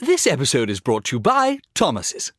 This 0.00 0.26
episode 0.26 0.70
is 0.70 0.80
brought 0.80 1.04
to 1.04 1.16
you 1.16 1.20
by 1.20 1.60
Thomas's. 1.72 2.32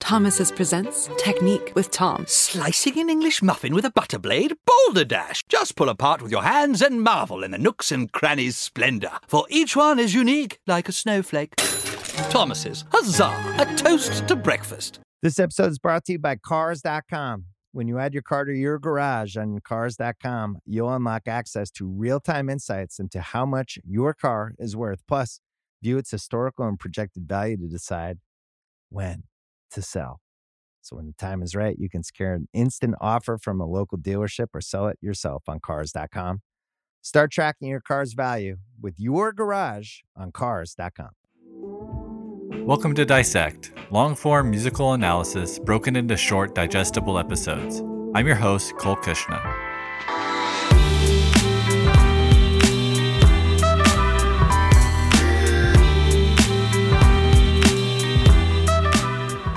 Thomas's 0.00 0.50
presents 0.50 1.10
Technique 1.18 1.70
with 1.74 1.90
Tom. 1.90 2.24
Slicing 2.26 2.98
an 2.98 3.10
English 3.10 3.42
muffin 3.42 3.74
with 3.74 3.84
a 3.84 3.90
butter 3.90 4.18
blade? 4.18 4.54
Boulder 4.64 5.04
Dash! 5.04 5.42
Just 5.46 5.76
pull 5.76 5.90
apart 5.90 6.22
with 6.22 6.32
your 6.32 6.42
hands 6.42 6.80
and 6.80 7.02
marvel 7.02 7.44
in 7.44 7.50
the 7.50 7.58
nooks 7.58 7.92
and 7.92 8.10
crannies' 8.10 8.56
splendor, 8.56 9.10
for 9.28 9.44
each 9.50 9.76
one 9.76 9.98
is 9.98 10.14
unique 10.14 10.58
like 10.66 10.88
a 10.88 10.92
snowflake. 10.92 11.54
Thomas's, 12.30 12.86
huzzah! 12.90 13.56
A 13.58 13.76
toast 13.76 14.26
to 14.28 14.34
breakfast. 14.34 14.98
This 15.20 15.38
episode 15.38 15.70
is 15.70 15.78
brought 15.78 16.06
to 16.06 16.12
you 16.12 16.18
by 16.18 16.36
Cars.com. 16.36 17.44
When 17.72 17.88
you 17.88 17.98
add 17.98 18.14
your 18.14 18.22
car 18.22 18.46
to 18.46 18.54
your 18.54 18.78
garage 18.78 19.36
on 19.36 19.58
Cars.com, 19.60 20.60
you'll 20.64 20.92
unlock 20.94 21.28
access 21.28 21.70
to 21.72 21.86
real 21.86 22.20
time 22.20 22.48
insights 22.48 22.98
into 22.98 23.20
how 23.20 23.44
much 23.44 23.78
your 23.84 24.14
car 24.14 24.54
is 24.58 24.74
worth. 24.74 25.02
Plus, 25.06 25.40
view 25.82 25.98
its 25.98 26.10
historical 26.10 26.66
and 26.66 26.78
projected 26.78 27.28
value 27.28 27.56
to 27.56 27.66
decide 27.66 28.18
when 28.90 29.24
to 29.72 29.82
sell. 29.82 30.20
So, 30.80 30.96
when 30.96 31.06
the 31.06 31.12
time 31.12 31.42
is 31.42 31.54
right, 31.54 31.76
you 31.78 31.88
can 31.88 32.02
secure 32.02 32.32
an 32.32 32.48
instant 32.52 32.94
offer 33.00 33.38
from 33.38 33.60
a 33.60 33.66
local 33.66 33.98
dealership 33.98 34.48
or 34.54 34.60
sell 34.60 34.88
it 34.88 34.98
yourself 35.00 35.44
on 35.46 35.60
Cars.com. 35.60 36.40
Start 37.02 37.30
tracking 37.32 37.68
your 37.68 37.80
car's 37.80 38.14
value 38.14 38.56
with 38.80 38.94
your 38.98 39.32
garage 39.32 39.98
on 40.16 40.32
Cars.com. 40.32 41.10
Welcome 42.66 42.94
to 42.94 43.04
Dissect, 43.04 43.72
long 43.90 44.14
form 44.14 44.50
musical 44.50 44.92
analysis 44.92 45.58
broken 45.58 45.96
into 45.96 46.16
short, 46.16 46.54
digestible 46.54 47.18
episodes. 47.18 47.80
I'm 48.14 48.26
your 48.26 48.36
host, 48.36 48.76
Cole 48.76 48.96
Cuchna. 48.96 49.61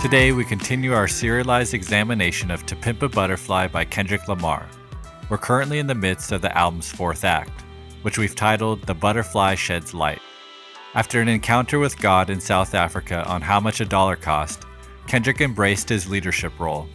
Today, 0.05 0.31
we 0.33 0.45
continue 0.45 0.93
our 0.93 1.07
serialized 1.07 1.73
examination 1.73 2.51
of 2.51 2.63
To 2.67 2.75
Pimp 2.75 3.01
a 3.01 3.09
Butterfly 3.09 3.69
by 3.69 3.85
Kendrick 3.85 4.27
Lamar. 4.27 4.69
We're 5.31 5.39
currently 5.39 5.79
in 5.79 5.87
the 5.87 5.95
midst 5.95 6.31
of 6.31 6.43
the 6.43 6.55
album's 6.55 6.91
fourth 6.91 7.23
act, 7.23 7.61
which 8.03 8.19
we've 8.19 8.35
titled 8.35 8.83
The 8.83 8.93
Butterfly 8.93 9.55
Sheds 9.55 9.95
Light. 9.95 10.21
After 10.93 11.21
an 11.21 11.27
encounter 11.27 11.79
with 11.79 11.99
God 11.99 12.29
in 12.29 12.39
South 12.39 12.75
Africa 12.75 13.25
on 13.27 13.41
how 13.41 13.59
much 13.59 13.81
a 13.81 13.85
dollar 13.85 14.15
cost, 14.15 14.65
Kendrick 15.07 15.41
embraced 15.41 15.89
his 15.89 16.07
leadership 16.07 16.53
role. 16.59 16.87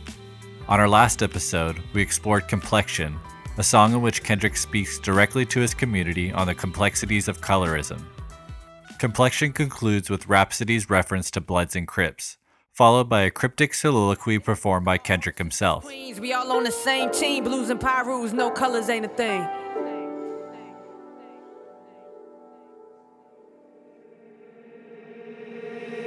On 0.68 0.78
our 0.78 0.88
last 0.88 1.20
episode, 1.20 1.82
we 1.92 2.00
explored 2.00 2.46
Complexion, 2.46 3.18
a 3.58 3.64
song 3.64 3.92
in 3.92 4.02
which 4.02 4.22
Kendrick 4.22 4.56
speaks 4.56 5.00
directly 5.00 5.44
to 5.46 5.58
his 5.58 5.74
community 5.74 6.30
on 6.30 6.46
the 6.46 6.54
complexities 6.54 7.26
of 7.26 7.40
colorism. 7.40 8.04
Complexion 9.00 9.52
concludes 9.52 10.08
with 10.08 10.28
Rapsody's 10.28 10.88
reference 10.88 11.28
to 11.32 11.40
Bloods 11.40 11.74
and 11.74 11.88
Crips, 11.88 12.36
followed 12.80 13.10
by 13.10 13.20
a 13.20 13.30
cryptic 13.30 13.74
soliloquy 13.74 14.38
performed 14.38 14.86
by 14.86 14.96
Kendrick 14.96 15.36
himself. 15.36 15.84
Queens, 15.84 16.18
we 16.18 16.32
all 16.32 16.50
on 16.50 16.64
the 16.64 16.72
same 16.72 17.10
team. 17.10 17.44
Blues 17.44 17.68
and 17.68 17.78
Pirus, 17.78 18.32
no 18.32 18.50
colors 18.50 18.88
ain't 18.88 19.04
a 19.04 19.08
thing. 19.10 19.46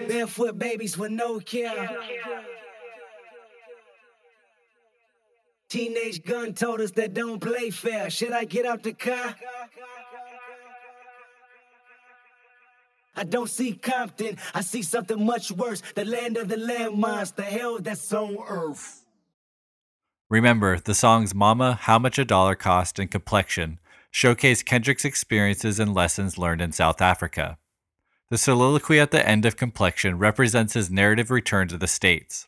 Barefoot 0.07 0.57
babies 0.57 0.97
with 0.97 1.11
no 1.11 1.39
care. 1.39 1.95
Teenage 5.69 6.23
gun 6.23 6.55
told 6.55 6.81
us 6.81 6.89
that 6.93 7.13
don't 7.13 7.39
play 7.39 7.69
fair. 7.69 8.09
Should 8.09 8.31
I 8.31 8.45
get 8.45 8.65
out 8.65 8.81
the 8.81 8.93
car? 8.93 9.35
I 13.15 13.23
don't 13.23 13.49
see 13.49 13.73
Compton. 13.73 14.37
I 14.53 14.61
see 14.61 14.81
something 14.81 15.23
much 15.23 15.51
worse. 15.51 15.81
The 15.95 16.05
land 16.05 16.37
of 16.37 16.47
the 16.49 16.55
landmines, 16.55 17.35
the 17.35 17.43
hell 17.43 17.79
that's 17.79 18.11
on 18.13 18.37
earth. 18.47 19.05
Remember, 20.29 20.79
the 20.79 20.95
songs 20.95 21.35
Mama, 21.35 21.73
How 21.73 21.99
Much 21.99 22.17
a 22.17 22.25
Dollar 22.25 22.55
Cost, 22.55 22.97
and 22.97 23.11
Complexion 23.11 23.79
showcase 24.09 24.63
Kendrick's 24.63 25.05
experiences 25.05 25.79
and 25.79 25.93
lessons 25.93 26.37
learned 26.37 26.61
in 26.61 26.71
South 26.71 27.01
Africa. 27.01 27.57
The 28.29 28.37
soliloquy 28.37 28.99
at 28.99 29.11
the 29.11 29.27
end 29.27 29.45
of 29.45 29.57
Complexion 29.57 30.17
represents 30.17 30.73
his 30.73 30.89
narrative 30.89 31.29
return 31.29 31.67
to 31.67 31.77
the 31.77 31.87
States. 31.87 32.47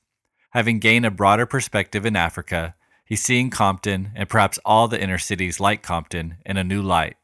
Having 0.52 0.80
gained 0.80 1.06
a 1.06 1.12
broader 1.12 1.46
perspective 1.46 2.06
in 2.06 2.16
Africa, 2.16 2.76
he's 3.04 3.24
seeing 3.24 3.50
Compton, 3.52 4.12
and 4.16 4.30
perhaps 4.30 4.58
all 4.66 4.88
the 4.88 5.02
inner 5.02 5.20
cities 5.20 5.60
like 5.60 5.84
Compton, 5.84 6.38
in 6.46 6.58
a 6.58 6.64
new 6.64 6.82
light. 6.82 7.18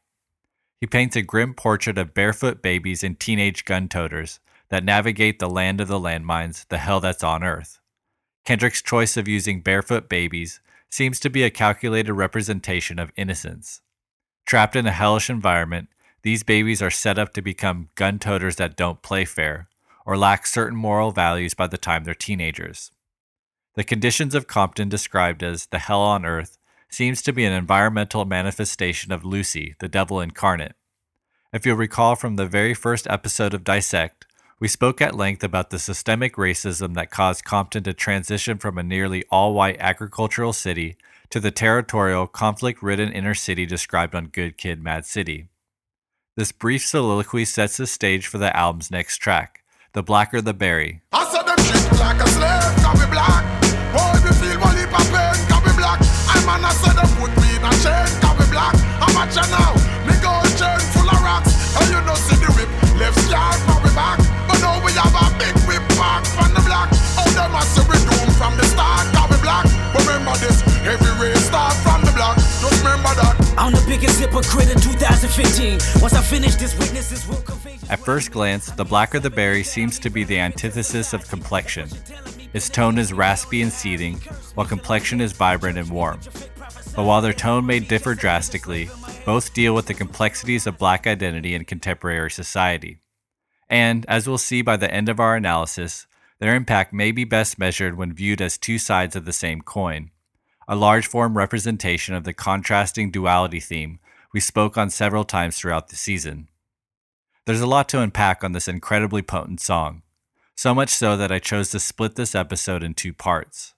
He 0.82 0.86
paints 0.88 1.14
a 1.14 1.22
grim 1.22 1.54
portrait 1.54 1.96
of 1.96 2.12
barefoot 2.12 2.60
babies 2.60 3.04
and 3.04 3.16
teenage 3.16 3.64
gun 3.64 3.86
toters 3.88 4.40
that 4.68 4.82
navigate 4.82 5.38
the 5.38 5.48
land 5.48 5.80
of 5.80 5.86
the 5.86 6.00
landmines, 6.00 6.66
the 6.70 6.78
hell 6.78 6.98
that's 6.98 7.22
on 7.22 7.44
Earth. 7.44 7.78
Kendrick's 8.44 8.82
choice 8.82 9.16
of 9.16 9.28
using 9.28 9.60
barefoot 9.60 10.08
babies 10.08 10.60
seems 10.90 11.20
to 11.20 11.30
be 11.30 11.44
a 11.44 11.50
calculated 11.50 12.12
representation 12.14 12.98
of 12.98 13.12
innocence. 13.14 13.80
Trapped 14.44 14.74
in 14.74 14.84
a 14.88 14.90
hellish 14.90 15.30
environment, 15.30 15.88
these 16.22 16.42
babies 16.42 16.82
are 16.82 16.90
set 16.90 17.16
up 17.16 17.32
to 17.34 17.42
become 17.42 17.90
gun 17.94 18.18
toters 18.18 18.56
that 18.56 18.76
don't 18.76 19.02
play 19.02 19.24
fair 19.24 19.68
or 20.04 20.18
lack 20.18 20.48
certain 20.48 20.76
moral 20.76 21.12
values 21.12 21.54
by 21.54 21.68
the 21.68 21.78
time 21.78 22.02
they're 22.02 22.12
teenagers. 22.12 22.90
The 23.76 23.84
conditions 23.84 24.34
of 24.34 24.48
Compton 24.48 24.88
described 24.88 25.44
as 25.44 25.66
the 25.66 25.78
hell 25.78 26.00
on 26.00 26.26
earth 26.26 26.58
seems 26.94 27.22
to 27.22 27.32
be 27.32 27.44
an 27.44 27.52
environmental 27.52 28.24
manifestation 28.24 29.12
of 29.12 29.24
Lucy, 29.24 29.74
the 29.78 29.88
devil 29.88 30.20
incarnate. 30.20 30.74
If 31.52 31.66
you'll 31.66 31.76
recall 31.76 32.16
from 32.16 32.36
the 32.36 32.46
very 32.46 32.74
first 32.74 33.06
episode 33.08 33.54
of 33.54 33.64
Dissect, 33.64 34.26
we 34.58 34.68
spoke 34.68 35.00
at 35.00 35.16
length 35.16 35.42
about 35.42 35.70
the 35.70 35.78
systemic 35.78 36.36
racism 36.36 36.94
that 36.94 37.10
caused 37.10 37.44
Compton 37.44 37.82
to 37.82 37.92
transition 37.92 38.58
from 38.58 38.78
a 38.78 38.82
nearly 38.82 39.24
all 39.30 39.54
white 39.54 39.76
agricultural 39.80 40.52
city 40.52 40.96
to 41.30 41.40
the 41.40 41.50
territorial, 41.50 42.26
conflict 42.26 42.82
ridden 42.82 43.12
inner 43.12 43.34
city 43.34 43.66
described 43.66 44.14
on 44.14 44.26
Good 44.26 44.56
Kid, 44.56 44.82
Mad 44.82 45.04
City. 45.04 45.48
This 46.36 46.52
brief 46.52 46.86
soliloquy 46.86 47.44
sets 47.44 47.76
the 47.76 47.86
stage 47.86 48.26
for 48.26 48.38
the 48.38 48.56
album's 48.56 48.90
next 48.90 49.18
track, 49.18 49.64
The 49.94 50.02
Blacker 50.02 50.40
the 50.40 50.54
Berry. 50.54 51.02
Man, 56.52 56.64
I 56.68 56.72
said 56.76 56.96
them 56.96 57.08
put 57.16 57.32
me 57.40 57.48
in 57.56 57.64
a 57.64 57.72
chain, 57.80 58.08
can 58.20 58.34
we 58.36 58.44
black? 58.52 58.76
How 59.00 59.08
much 59.16 59.32
you 59.36 59.46
now? 59.48 59.72
Me 60.04 60.14
gold 60.20 60.48
chain 60.60 60.80
full 60.92 61.08
of 61.08 61.20
rocks. 61.24 61.52
And 61.80 61.88
you 61.88 62.00
know 62.04 62.16
see 62.16 62.36
the 62.36 62.50
whip, 62.52 62.68
left 63.00 63.16
scar 63.24 63.52
for 63.64 63.80
we 63.80 63.90
back. 63.96 64.20
But 64.48 64.60
now 64.60 64.76
we 64.84 64.92
have 65.00 65.14
a 65.16 65.26
big 65.40 65.56
whip 65.64 65.84
back 65.96 66.24
from 66.28 66.52
the 66.52 66.62
block. 66.68 66.92
Oh, 67.16 67.28
them 67.32 67.56
a 67.56 67.62
say 67.64 67.84
we 67.88 67.96
doom 68.04 68.28
from 68.36 68.56
the 68.60 68.66
start, 68.68 69.08
can 69.16 69.26
we 69.32 69.38
black? 69.40 69.64
But 69.92 70.04
remember 70.04 70.36
this, 70.44 70.60
every 70.84 71.12
race 71.16 71.46
start 71.48 71.72
from 71.80 72.04
the 72.04 72.12
block. 72.12 72.36
Just 72.36 72.84
remember 72.84 73.12
that. 73.16 73.34
I'm 73.56 73.72
the 73.72 73.84
biggest 73.86 74.20
hypocrite 74.20 74.68
in 74.68 74.80
2015. 74.80 76.02
Once 76.02 76.14
I 76.14 76.22
finish 76.22 76.56
this, 76.56 76.76
witnesses 76.78 77.26
will 77.28 77.42
convey. 77.42 77.78
At 77.88 78.00
first 78.00 78.30
glance, 78.30 78.66
The 78.70 78.84
Blacker 78.84 79.20
the 79.20 79.30
Berry 79.30 79.62
seems 79.62 79.98
to 80.00 80.10
be 80.10 80.24
the 80.24 80.38
antithesis 80.38 81.12
of 81.12 81.28
complexion. 81.28 81.88
Its 82.54 82.68
tone 82.68 82.98
is 82.98 83.12
raspy 83.12 83.62
and 83.62 83.72
seething, 83.72 84.16
while 84.54 84.66
complexion 84.66 85.20
is 85.20 85.32
vibrant 85.32 85.78
and 85.78 85.90
warm. 85.90 86.20
But 86.94 87.04
while 87.04 87.22
their 87.22 87.32
tone 87.32 87.64
may 87.64 87.80
differ 87.80 88.14
drastically, 88.14 88.90
both 89.24 89.54
deal 89.54 89.74
with 89.74 89.86
the 89.86 89.94
complexities 89.94 90.66
of 90.66 90.78
black 90.78 91.06
identity 91.06 91.54
in 91.54 91.64
contemporary 91.64 92.30
society. 92.30 92.98
And, 93.70 94.04
as 94.06 94.28
we'll 94.28 94.38
see 94.38 94.60
by 94.60 94.76
the 94.76 94.92
end 94.92 95.08
of 95.08 95.18
our 95.18 95.34
analysis, 95.34 96.06
their 96.40 96.54
impact 96.54 96.92
may 96.92 97.12
be 97.12 97.24
best 97.24 97.58
measured 97.58 97.96
when 97.96 98.12
viewed 98.12 98.42
as 98.42 98.58
two 98.58 98.78
sides 98.78 99.16
of 99.16 99.24
the 99.24 99.32
same 99.32 99.62
coin, 99.62 100.10
a 100.68 100.76
large 100.76 101.06
form 101.06 101.38
representation 101.38 102.14
of 102.14 102.24
the 102.24 102.34
contrasting 102.34 103.10
duality 103.10 103.60
theme 103.60 103.98
we 104.32 104.40
spoke 104.40 104.76
on 104.76 104.90
several 104.90 105.24
times 105.24 105.56
throughout 105.58 105.88
the 105.88 105.96
season. 105.96 106.48
There's 107.46 107.60
a 107.60 107.66
lot 107.66 107.88
to 107.90 108.00
unpack 108.00 108.44
on 108.44 108.52
this 108.52 108.68
incredibly 108.68 109.22
potent 109.22 109.60
song, 109.60 110.02
so 110.56 110.74
much 110.74 110.90
so 110.90 111.16
that 111.16 111.32
I 111.32 111.38
chose 111.38 111.70
to 111.70 111.80
split 111.80 112.16
this 112.16 112.34
episode 112.34 112.82
in 112.82 112.94
two 112.94 113.12
parts. 113.12 113.74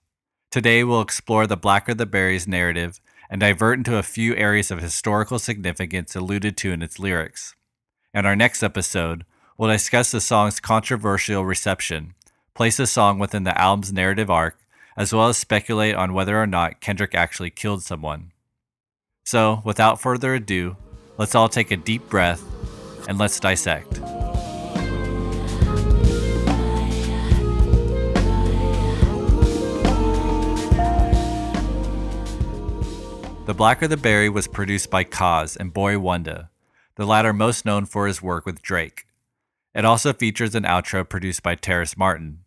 Today, 0.50 0.84
we'll 0.84 1.00
explore 1.00 1.46
the 1.46 1.56
Blacker 1.56 1.94
the 1.94 2.06
Berries 2.06 2.46
narrative 2.46 3.00
and 3.30 3.40
divert 3.40 3.78
into 3.78 3.96
a 3.96 4.02
few 4.02 4.34
areas 4.36 4.70
of 4.70 4.80
historical 4.80 5.38
significance 5.38 6.14
alluded 6.14 6.56
to 6.58 6.72
in 6.72 6.82
its 6.82 6.98
lyrics. 6.98 7.54
In 8.12 8.26
our 8.26 8.36
next 8.36 8.62
episode, 8.62 9.24
we'll 9.56 9.70
discuss 9.70 10.10
the 10.10 10.20
song's 10.20 10.60
controversial 10.60 11.44
reception, 11.44 12.14
place 12.54 12.76
the 12.76 12.86
song 12.86 13.18
within 13.18 13.44
the 13.44 13.58
album's 13.60 13.92
narrative 13.92 14.30
arc, 14.30 14.58
as 14.96 15.12
well 15.12 15.28
as 15.28 15.36
speculate 15.36 15.94
on 15.94 16.14
whether 16.14 16.40
or 16.40 16.46
not 16.46 16.80
Kendrick 16.80 17.14
actually 17.14 17.50
killed 17.50 17.82
someone. 17.82 18.30
So, 19.24 19.62
without 19.64 20.00
further 20.00 20.34
ado, 20.34 20.76
let's 21.18 21.34
all 21.34 21.48
take 21.48 21.70
a 21.70 21.76
deep 21.76 22.08
breath 22.08 22.42
and 23.08 23.18
let's 23.18 23.40
dissect. 23.40 24.00
The 33.46 33.52
Blacker 33.52 33.86
the 33.86 33.98
Berry 33.98 34.30
was 34.30 34.48
produced 34.48 34.88
by 34.88 35.04
Koz 35.04 35.54
and 35.54 35.70
Boi-1da, 35.70 36.48
the 36.94 37.04
latter 37.04 37.34
most 37.34 37.66
known 37.66 37.84
for 37.84 38.06
his 38.06 38.22
work 38.22 38.46
with 38.46 38.62
Drake. 38.62 39.04
It 39.74 39.84
also 39.84 40.14
features 40.14 40.54
an 40.54 40.62
outro 40.62 41.06
produced 41.06 41.42
by 41.42 41.54
Terrace 41.54 41.94
Martin. 41.94 42.38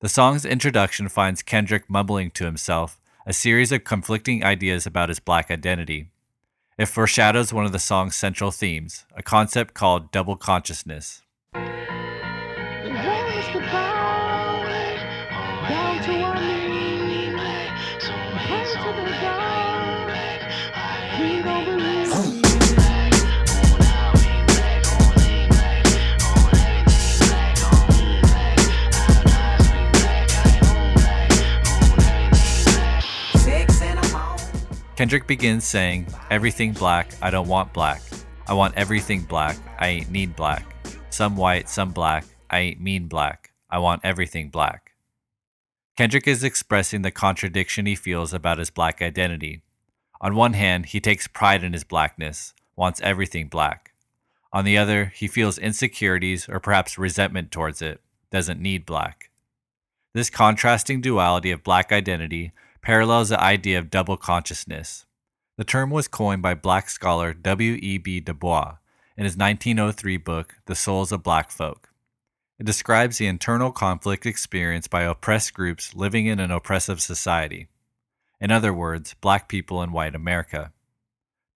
The 0.00 0.08
song's 0.08 0.46
introduction 0.46 1.10
finds 1.10 1.42
Kendrick 1.42 1.90
mumbling 1.90 2.30
to 2.30 2.46
himself 2.46 2.98
a 3.26 3.34
series 3.34 3.70
of 3.70 3.84
conflicting 3.84 4.42
ideas 4.42 4.86
about 4.86 5.10
his 5.10 5.20
black 5.20 5.50
identity. 5.50 6.08
It 6.78 6.86
foreshadows 6.86 7.52
one 7.52 7.66
of 7.66 7.72
the 7.72 7.78
song's 7.78 8.16
central 8.16 8.50
themes, 8.50 9.04
a 9.14 9.22
concept 9.22 9.74
called 9.74 10.10
double 10.10 10.36
consciousness. 10.36 11.20
Kendrick 34.98 35.28
begins 35.28 35.64
saying, 35.64 36.08
Everything 36.28 36.72
black, 36.72 37.14
I 37.22 37.30
don't 37.30 37.46
want 37.46 37.72
black. 37.72 38.02
I 38.48 38.54
want 38.54 38.74
everything 38.76 39.20
black, 39.20 39.56
I 39.78 39.86
ain't 39.86 40.10
need 40.10 40.34
black. 40.34 40.74
Some 41.10 41.36
white, 41.36 41.68
some 41.68 41.92
black, 41.92 42.24
I 42.50 42.58
ain't 42.58 42.80
mean 42.80 43.06
black. 43.06 43.52
I 43.70 43.78
want 43.78 44.00
everything 44.02 44.48
black. 44.50 44.94
Kendrick 45.96 46.26
is 46.26 46.42
expressing 46.42 47.02
the 47.02 47.12
contradiction 47.12 47.86
he 47.86 47.94
feels 47.94 48.32
about 48.32 48.58
his 48.58 48.70
black 48.70 49.00
identity. 49.00 49.62
On 50.20 50.34
one 50.34 50.54
hand, 50.54 50.86
he 50.86 50.98
takes 50.98 51.28
pride 51.28 51.62
in 51.62 51.74
his 51.74 51.84
blackness, 51.84 52.52
wants 52.74 53.00
everything 53.00 53.46
black. 53.46 53.92
On 54.52 54.64
the 54.64 54.76
other, 54.76 55.12
he 55.14 55.28
feels 55.28 55.58
insecurities 55.58 56.48
or 56.48 56.58
perhaps 56.58 56.98
resentment 56.98 57.52
towards 57.52 57.80
it, 57.80 58.00
doesn't 58.32 58.60
need 58.60 58.84
black. 58.84 59.30
This 60.12 60.28
contrasting 60.28 61.00
duality 61.00 61.52
of 61.52 61.62
black 61.62 61.92
identity 61.92 62.50
parallels 62.82 63.28
the 63.28 63.40
idea 63.40 63.78
of 63.78 63.90
double 63.90 64.16
consciousness. 64.16 65.06
The 65.56 65.64
term 65.64 65.90
was 65.90 66.08
coined 66.08 66.42
by 66.42 66.54
black 66.54 66.88
scholar 66.88 67.34
W.E.B. 67.34 68.20
Du 68.20 68.32
Bois 68.32 68.76
in 69.16 69.24
his 69.24 69.36
1903 69.36 70.16
book, 70.16 70.54
The 70.66 70.76
Souls 70.76 71.10
of 71.10 71.22
Black 71.22 71.50
Folk. 71.50 71.90
It 72.58 72.66
describes 72.66 73.18
the 73.18 73.26
internal 73.26 73.72
conflict 73.72 74.26
experienced 74.26 74.90
by 74.90 75.02
oppressed 75.02 75.54
groups 75.54 75.94
living 75.94 76.26
in 76.26 76.40
an 76.40 76.50
oppressive 76.50 77.00
society. 77.00 77.68
In 78.40 78.50
other 78.50 78.72
words, 78.72 79.14
black 79.20 79.48
people 79.48 79.82
in 79.82 79.92
white 79.92 80.14
America. 80.14 80.72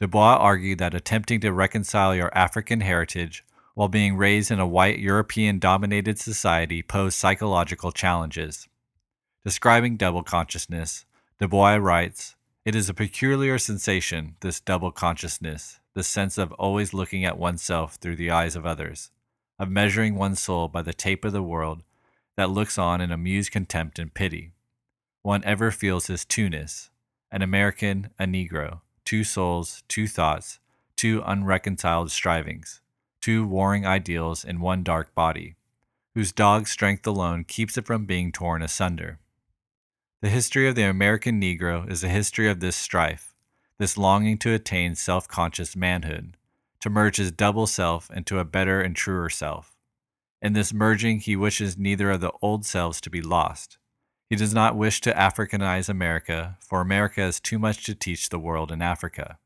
Du 0.00 0.08
Bois 0.08 0.36
argued 0.36 0.78
that 0.78 0.94
attempting 0.94 1.40
to 1.40 1.52
reconcile 1.52 2.14
your 2.14 2.36
African 2.36 2.80
heritage 2.80 3.44
while 3.74 3.88
being 3.88 4.16
raised 4.16 4.50
in 4.50 4.58
a 4.58 4.66
white 4.66 4.98
European 4.98 5.58
dominated 5.58 6.18
society 6.18 6.82
posed 6.82 7.16
psychological 7.16 7.92
challenges. 7.92 8.68
Describing 9.44 9.96
double 9.96 10.22
consciousness, 10.22 11.04
Du 11.42 11.48
writes 11.48 12.36
It 12.64 12.76
is 12.76 12.88
a 12.88 12.94
peculiar 12.94 13.58
sensation, 13.58 14.36
this 14.42 14.60
double 14.60 14.92
consciousness, 14.92 15.80
the 15.92 16.04
sense 16.04 16.38
of 16.38 16.52
always 16.52 16.94
looking 16.94 17.24
at 17.24 17.36
oneself 17.36 17.96
through 17.96 18.14
the 18.14 18.30
eyes 18.30 18.54
of 18.54 18.64
others, 18.64 19.10
of 19.58 19.68
measuring 19.68 20.14
one's 20.14 20.40
soul 20.40 20.68
by 20.68 20.82
the 20.82 20.92
tape 20.92 21.24
of 21.24 21.32
the 21.32 21.42
world 21.42 21.82
that 22.36 22.48
looks 22.48 22.78
on 22.78 23.00
in 23.00 23.10
amused 23.10 23.50
contempt 23.50 23.98
and 23.98 24.14
pity. 24.14 24.52
One 25.22 25.42
ever 25.42 25.72
feels 25.72 26.06
his 26.06 26.24
two-ness, 26.24 26.90
an 27.32 27.42
American, 27.42 28.10
a 28.20 28.24
Negro, 28.24 28.82
two 29.04 29.24
souls, 29.24 29.82
two 29.88 30.06
thoughts, 30.06 30.60
two 30.94 31.24
unreconciled 31.26 32.12
strivings, 32.12 32.80
two 33.20 33.44
warring 33.44 33.84
ideals 33.84 34.44
in 34.44 34.60
one 34.60 34.84
dark 34.84 35.12
body, 35.12 35.56
whose 36.14 36.30
dog 36.30 36.68
strength 36.68 37.04
alone 37.04 37.42
keeps 37.42 37.76
it 37.76 37.84
from 37.84 38.06
being 38.06 38.30
torn 38.30 38.62
asunder. 38.62 39.18
The 40.22 40.30
history 40.30 40.68
of 40.68 40.76
the 40.76 40.84
American 40.84 41.40
Negro 41.40 41.90
is 41.90 42.04
a 42.04 42.08
history 42.08 42.48
of 42.48 42.60
this 42.60 42.76
strife, 42.76 43.34
this 43.78 43.98
longing 43.98 44.38
to 44.38 44.54
attain 44.54 44.94
self 44.94 45.26
conscious 45.26 45.74
manhood, 45.74 46.36
to 46.78 46.88
merge 46.88 47.16
his 47.16 47.32
double 47.32 47.66
self 47.66 48.08
into 48.08 48.38
a 48.38 48.44
better 48.44 48.80
and 48.80 48.94
truer 48.94 49.28
self. 49.28 49.76
In 50.40 50.52
this 50.52 50.72
merging, 50.72 51.18
he 51.18 51.34
wishes 51.34 51.76
neither 51.76 52.08
of 52.08 52.20
the 52.20 52.30
old 52.40 52.64
selves 52.64 53.00
to 53.00 53.10
be 53.10 53.20
lost. 53.20 53.78
He 54.30 54.36
does 54.36 54.54
not 54.54 54.76
wish 54.76 55.00
to 55.00 55.12
Africanize 55.12 55.88
America, 55.88 56.56
for 56.60 56.80
America 56.80 57.22
has 57.22 57.40
too 57.40 57.58
much 57.58 57.84
to 57.86 57.94
teach 57.96 58.28
the 58.28 58.38
world 58.38 58.70
in 58.70 58.80
Africa. 58.80 59.38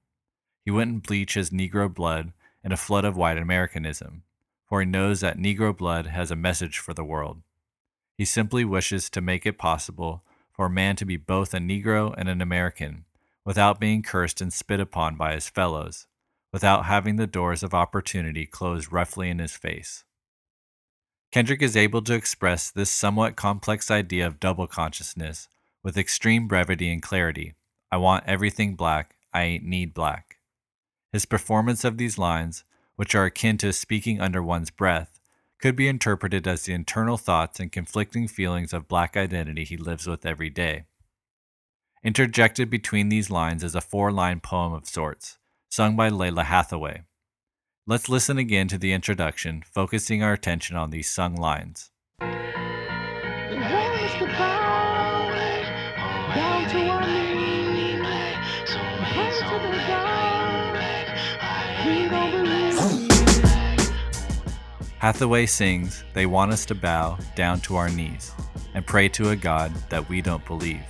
He 0.63 0.71
wouldn't 0.71 1.07
bleach 1.07 1.33
his 1.33 1.49
Negro 1.49 1.93
blood 1.93 2.35
in 2.63 2.71
a 2.71 2.77
flood 2.77 3.07
of 3.07 3.17
white 3.17 3.39
Americanism, 3.39 4.25
for 4.69 4.81
he 4.81 4.87
knows 4.87 5.23
that 5.23 5.39
Negro 5.39 5.75
blood 5.75 6.09
has 6.09 6.31
a 6.31 6.37
message 6.37 6.79
for 6.79 6.93
the 6.93 7.03
world. 7.03 7.41
He 8.19 8.27
simply 8.27 8.63
wishes 8.63 9.09
to 9.09 9.23
make 9.23 9.47
it 9.47 9.57
possible 9.57 10.23
for 10.57 10.67
a 10.67 10.71
man 10.71 10.97
to 10.97 11.05
be 11.05 11.17
both 11.17 11.53
a 11.53 11.59
Negro 11.59 12.15
and 12.17 12.29
an 12.29 12.41
American, 12.41 13.05
without 13.45 13.79
being 13.79 14.03
cursed 14.03 14.41
and 14.41 14.53
spit 14.53 14.81
upon 14.81 15.15
by 15.15 15.35
his 15.35 15.49
fellows, 15.51 16.07
without 16.53 16.87
having 16.87 17.17
the 17.17 17.27
doors 17.27 17.63
of 17.63 17.75
opportunity 17.75 18.47
closed 18.47 18.91
roughly 18.91 19.29
in 19.29 19.39
his 19.39 19.57
face. 19.57 20.05
Kendrick 21.31 21.61
is 21.61 21.77
able 21.77 22.01
to 22.03 22.15
express 22.15 22.71
this 22.71 22.91
somewhat 22.91 23.37
complex 23.37 23.91
idea 23.91 24.27
of 24.27 24.41
double 24.41 24.67
consciousness 24.67 25.49
with 25.83 25.99
extreme 25.99 26.49
brevity 26.49 26.91
and 26.91 27.03
clarity. 27.03 27.55
I 27.93 27.99
want 27.99 28.25
everything 28.27 28.75
black, 28.75 29.17
I 29.35 29.43
ain't 29.43 29.65
need 29.65 29.93
black. 29.93 30.39
His 31.13 31.27
performance 31.27 31.85
of 31.85 31.99
these 31.99 32.19
lines, 32.19 32.65
which 32.97 33.15
are 33.15 33.27
akin 33.27 33.59
to 33.59 33.73
speaking 33.73 34.21
under 34.21 34.43
one's 34.43 34.71
breath, 34.71 35.16
could 35.61 35.77
be 35.77 35.89
interpreted 35.89 36.47
as 36.47 36.65
the 36.65 36.73
internal 36.73 37.17
thoughts 37.17 37.59
and 37.61 37.73
conflicting 37.73 38.29
feelings 38.29 38.73
of 38.73 38.89
black 38.89 39.17
identity 39.17 39.65
he 39.65 39.77
lives 39.77 40.07
with 40.07 40.27
every 40.27 40.51
day. 40.51 40.85
Interjected 42.05 42.71
between 42.71 43.09
these 43.09 43.31
lines 43.31 43.65
is 43.65 43.75
a 43.75 43.81
four 43.81 44.13
line 44.13 44.41
poem 44.41 44.73
of 44.73 44.87
sorts, 44.87 45.39
sung 45.69 45.97
by 45.97 46.11
Lalah 46.11 46.45
Hathaway. 46.45 47.03
Let's 47.87 48.09
listen 48.09 48.39
again 48.39 48.69
to 48.69 48.79
the 48.79 48.93
introduction, 48.93 49.63
focusing 49.73 50.23
our 50.23 50.33
attention 50.33 50.77
on 50.77 50.91
these 50.91 51.11
sung 51.11 51.37
lines. 51.37 51.91
Hathaway 64.99 65.45
sings, 65.45 66.05
They 66.15 66.25
want 66.25 66.53
us 66.53 66.65
to 66.67 66.75
bow 66.75 67.19
down 67.35 67.61
to 67.61 67.77
our 67.77 67.91
knees 67.91 68.33
and 68.73 68.87
pray 68.87 69.11
to 69.11 69.31
a 69.31 69.37
God 69.37 69.75
that 69.91 70.09
we 70.09 70.23
don't 70.23 70.45
believe. 70.47 70.83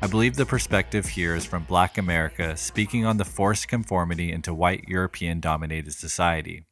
I 0.00 0.06
believe 0.06 0.36
the 0.36 0.46
perspective 0.46 1.06
here 1.06 1.34
is 1.34 1.44
from 1.44 1.64
Black 1.64 1.98
America 1.98 2.56
speaking 2.56 3.04
on 3.04 3.16
the 3.16 3.24
forced 3.24 3.66
conformity 3.66 4.30
into 4.30 4.54
white 4.54 4.84
European 4.88 5.40
dominated 5.40 5.94
society. 5.94 6.64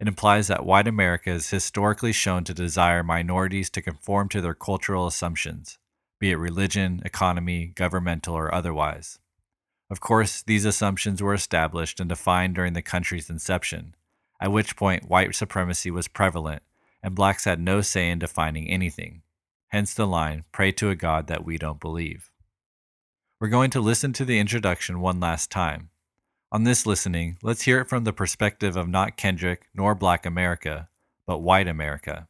It 0.00 0.08
implies 0.08 0.48
that 0.48 0.64
white 0.64 0.88
America 0.88 1.30
is 1.30 1.50
historically 1.50 2.12
shown 2.12 2.44
to 2.44 2.54
desire 2.54 3.02
minorities 3.02 3.68
to 3.70 3.82
conform 3.82 4.30
to 4.30 4.40
their 4.40 4.54
cultural 4.54 5.06
assumptions, 5.06 5.78
be 6.18 6.30
it 6.30 6.36
religion, 6.36 7.02
economy, 7.04 7.72
governmental, 7.74 8.34
or 8.34 8.54
otherwise. 8.54 9.18
Of 9.90 10.00
course, 10.00 10.42
these 10.42 10.64
assumptions 10.64 11.22
were 11.22 11.34
established 11.34 12.00
and 12.00 12.08
defined 12.08 12.54
during 12.54 12.74
the 12.74 12.82
country's 12.82 13.28
inception, 13.30 13.94
at 14.40 14.52
which 14.52 14.76
point 14.76 15.08
white 15.08 15.34
supremacy 15.34 15.90
was 15.90 16.08
prevalent 16.08 16.62
and 17.02 17.14
blacks 17.14 17.44
had 17.44 17.60
no 17.60 17.80
say 17.80 18.10
in 18.10 18.18
defining 18.18 18.68
anything. 18.68 19.22
Hence 19.68 19.94
the 19.94 20.06
line, 20.06 20.44
pray 20.52 20.72
to 20.72 20.90
a 20.90 20.96
God 20.96 21.26
that 21.26 21.44
we 21.44 21.58
don't 21.58 21.80
believe. 21.80 22.30
We're 23.40 23.48
going 23.48 23.70
to 23.70 23.80
listen 23.80 24.12
to 24.14 24.24
the 24.24 24.38
introduction 24.38 25.00
one 25.00 25.20
last 25.20 25.50
time. 25.50 25.90
On 26.50 26.64
this 26.64 26.86
listening, 26.86 27.36
let's 27.42 27.62
hear 27.62 27.80
it 27.80 27.88
from 27.88 28.04
the 28.04 28.12
perspective 28.12 28.76
of 28.76 28.88
not 28.88 29.16
Kendrick 29.16 29.68
nor 29.74 29.94
Black 29.94 30.24
America, 30.24 30.88
but 31.26 31.38
white 31.38 31.68
America. 31.68 32.26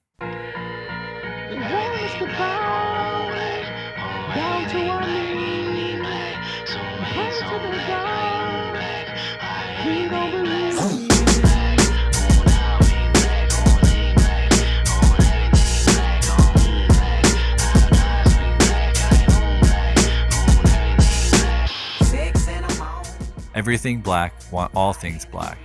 Everything 23.58 24.00
black, 24.00 24.34
want 24.52 24.70
all 24.76 24.92
things 24.92 25.24
black. 25.24 25.58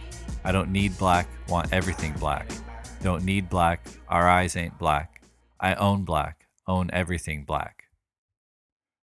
I 0.44 0.52
don't 0.52 0.72
need 0.72 0.98
black, 0.98 1.28
want 1.48 1.72
everything 1.72 2.14
black. 2.14 2.50
Don't 3.04 3.24
need 3.24 3.52
black, 3.52 3.86
our 4.08 4.28
eyes 4.28 4.58
ain't 4.58 4.80
black. 4.80 5.22
I 5.60 5.76
own 5.76 6.04
black, 6.04 6.48
own 6.68 6.90
everything 6.92 7.44
black. 7.44 7.84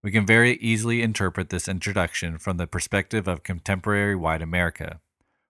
We 0.02 0.10
can 0.10 0.24
very 0.24 0.54
easily 0.54 1.02
interpret 1.02 1.50
this 1.50 1.68
introduction 1.68 2.38
from 2.38 2.56
the 2.56 2.66
perspective 2.66 3.28
of 3.28 3.42
contemporary 3.42 4.16
white 4.16 4.40
America, 4.40 5.00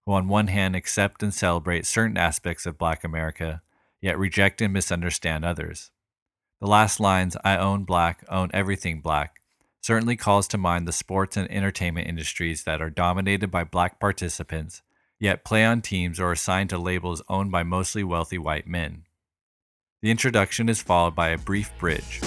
who 0.04 0.14
on 0.14 0.26
one 0.26 0.48
hand 0.48 0.74
accept 0.74 1.22
and 1.22 1.32
celebrate 1.32 1.86
certain 1.86 2.16
aspects 2.16 2.66
of 2.66 2.76
black 2.76 3.04
America, 3.04 3.62
yet 4.02 4.18
reject 4.18 4.60
and 4.60 4.72
misunderstand 4.72 5.44
others. 5.44 5.92
The 6.60 6.66
last 6.66 6.98
lines, 6.98 7.36
I 7.44 7.56
own 7.56 7.84
black, 7.84 8.24
own 8.28 8.50
everything 8.52 9.00
black, 9.00 9.42
certainly 9.88 10.16
calls 10.16 10.46
to 10.46 10.58
mind 10.58 10.86
the 10.86 10.92
sports 10.92 11.34
and 11.34 11.50
entertainment 11.50 12.06
industries 12.06 12.64
that 12.64 12.82
are 12.82 12.90
dominated 12.90 13.50
by 13.50 13.64
black 13.64 13.98
participants, 13.98 14.82
yet 15.18 15.46
play 15.46 15.64
on 15.64 15.80
teams 15.80 16.20
or 16.20 16.30
assigned 16.30 16.68
to 16.68 16.76
labels 16.76 17.22
owned 17.30 17.50
by 17.50 17.62
mostly 17.62 18.04
wealthy 18.04 18.36
white 18.36 18.66
men. 18.66 19.02
The 20.02 20.10
introduction 20.10 20.68
is 20.68 20.82
followed 20.82 21.14
by 21.14 21.30
a 21.30 21.38
brief 21.38 21.72
bridge. 21.78 22.20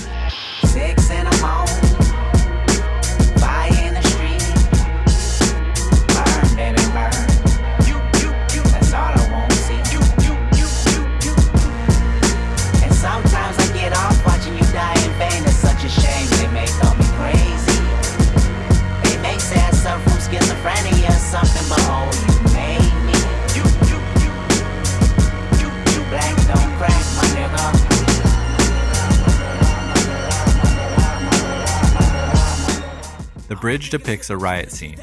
The 33.52 33.58
bridge 33.58 33.90
depicts 33.90 34.30
a 34.30 34.38
riot 34.38 34.72
scene, 34.72 34.96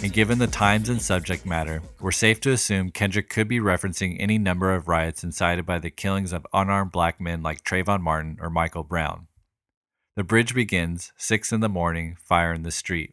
and 0.00 0.12
given 0.12 0.38
the 0.38 0.46
times 0.46 0.88
and 0.88 1.02
subject 1.02 1.44
matter, 1.44 1.82
we're 2.00 2.12
safe 2.12 2.40
to 2.42 2.52
assume 2.52 2.92
Kendrick 2.92 3.28
could 3.28 3.48
be 3.48 3.58
referencing 3.58 4.14
any 4.20 4.38
number 4.38 4.72
of 4.72 4.86
riots 4.86 5.24
incited 5.24 5.66
by 5.66 5.80
the 5.80 5.90
killings 5.90 6.32
of 6.32 6.46
unarmed 6.52 6.92
black 6.92 7.20
men 7.20 7.42
like 7.42 7.64
Trayvon 7.64 8.02
Martin 8.02 8.38
or 8.40 8.48
Michael 8.48 8.84
Brown. 8.84 9.26
The 10.14 10.22
bridge 10.22 10.54
begins, 10.54 11.12
6 11.16 11.50
in 11.50 11.58
the 11.58 11.68
morning, 11.68 12.16
fire 12.22 12.52
in 12.52 12.62
the 12.62 12.70
street. 12.70 13.12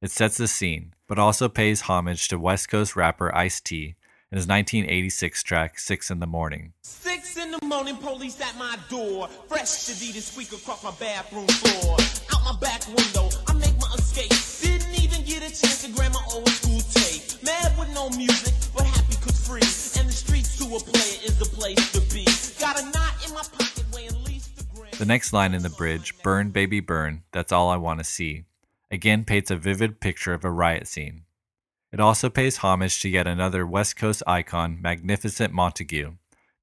It 0.00 0.10
sets 0.10 0.38
the 0.38 0.48
scene, 0.48 0.94
but 1.06 1.18
also 1.18 1.50
pays 1.50 1.82
homage 1.82 2.28
to 2.28 2.38
West 2.38 2.70
Coast 2.70 2.96
rapper 2.96 3.36
Ice 3.36 3.60
T 3.60 3.96
and 4.30 4.38
his 4.38 4.48
1986 4.48 5.42
track, 5.42 5.78
6 5.78 6.10
in 6.10 6.20
the 6.20 6.26
Morning. 6.26 6.72
Six 6.80 7.36
in 7.36 7.50
the 7.50 7.58
morning, 7.66 7.98
police 7.98 8.40
at 8.40 8.56
my 8.56 8.78
door. 8.88 9.28
Fresh 9.48 9.84
to 9.84 9.92
Adidas 9.92 10.22
squeak 10.22 10.54
across 10.54 10.82
my 10.82 10.92
bathroom 10.92 11.46
floor. 11.48 11.98
Out 12.32 12.44
my 12.44 12.58
back 12.58 12.86
window, 12.86 13.28
I 13.46 13.61
escape. 14.12 14.80
Didn't 14.80 15.02
even 15.02 15.24
get 15.24 15.38
a 15.38 15.48
chance 15.48 15.82
to 15.82 15.92
grab 15.92 16.12
my 16.12 16.22
old 16.32 16.48
school 16.48 16.80
tape. 16.80 17.42
Mad 17.42 17.76
with 17.78 17.92
no 17.94 18.10
music, 18.10 18.54
but 18.74 18.84
happy 18.86 19.16
cause 19.16 19.46
free. 19.46 20.00
And 20.00 20.08
the 20.08 20.12
streets 20.12 20.56
to 20.58 20.64
a 20.64 20.80
player 20.80 21.18
is 21.24 21.38
the 21.38 21.46
place 21.46 21.92
to 21.92 22.00
be. 22.12 22.24
Got 22.60 22.80
a 22.80 22.84
knot 22.90 23.14
in 23.26 23.34
my 23.34 23.42
pocket 23.42 23.84
weighing 23.92 24.24
least 24.24 24.50
gram. 24.74 24.90
The 24.98 25.06
next 25.06 25.32
line 25.32 25.54
in 25.54 25.62
the 25.62 25.70
bridge, 25.70 26.14
Burn 26.22 26.50
Baby 26.50 26.80
Burn, 26.80 27.22
that's 27.32 27.52
all 27.52 27.70
I 27.70 27.76
want 27.76 28.00
to 28.00 28.04
see, 28.04 28.44
again 28.90 29.24
paints 29.24 29.50
a 29.50 29.56
vivid 29.56 30.00
picture 30.00 30.34
of 30.34 30.44
a 30.44 30.50
riot 30.50 30.86
scene. 30.86 31.24
It 31.92 32.00
also 32.00 32.30
pays 32.30 32.58
homage 32.58 33.00
to 33.00 33.08
yet 33.08 33.26
another 33.26 33.66
West 33.66 33.96
Coast 33.96 34.22
icon, 34.26 34.80
Magnificent 34.80 35.52
Montague, 35.52 36.12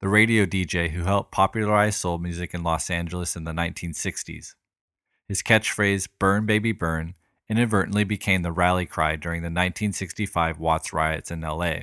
the 0.01 0.09
radio 0.09 0.45
DJ 0.45 0.89
who 0.89 1.03
helped 1.03 1.31
popularize 1.31 1.97
soul 1.97 2.17
music 2.17 2.53
in 2.53 2.63
Los 2.63 2.89
Angeles 2.89 3.35
in 3.35 3.43
the 3.43 3.51
1960s. 3.51 4.55
His 5.27 5.43
catchphrase, 5.43 6.07
Burn 6.17 6.47
Baby 6.47 6.71
Burn, 6.71 7.13
inadvertently 7.49 8.03
became 8.03 8.41
the 8.41 8.51
rally 8.51 8.85
cry 8.85 9.15
during 9.15 9.41
the 9.41 9.47
1965 9.47 10.59
Watts 10.59 10.93
riots 10.93 11.31
in 11.31 11.41
LA. 11.41 11.79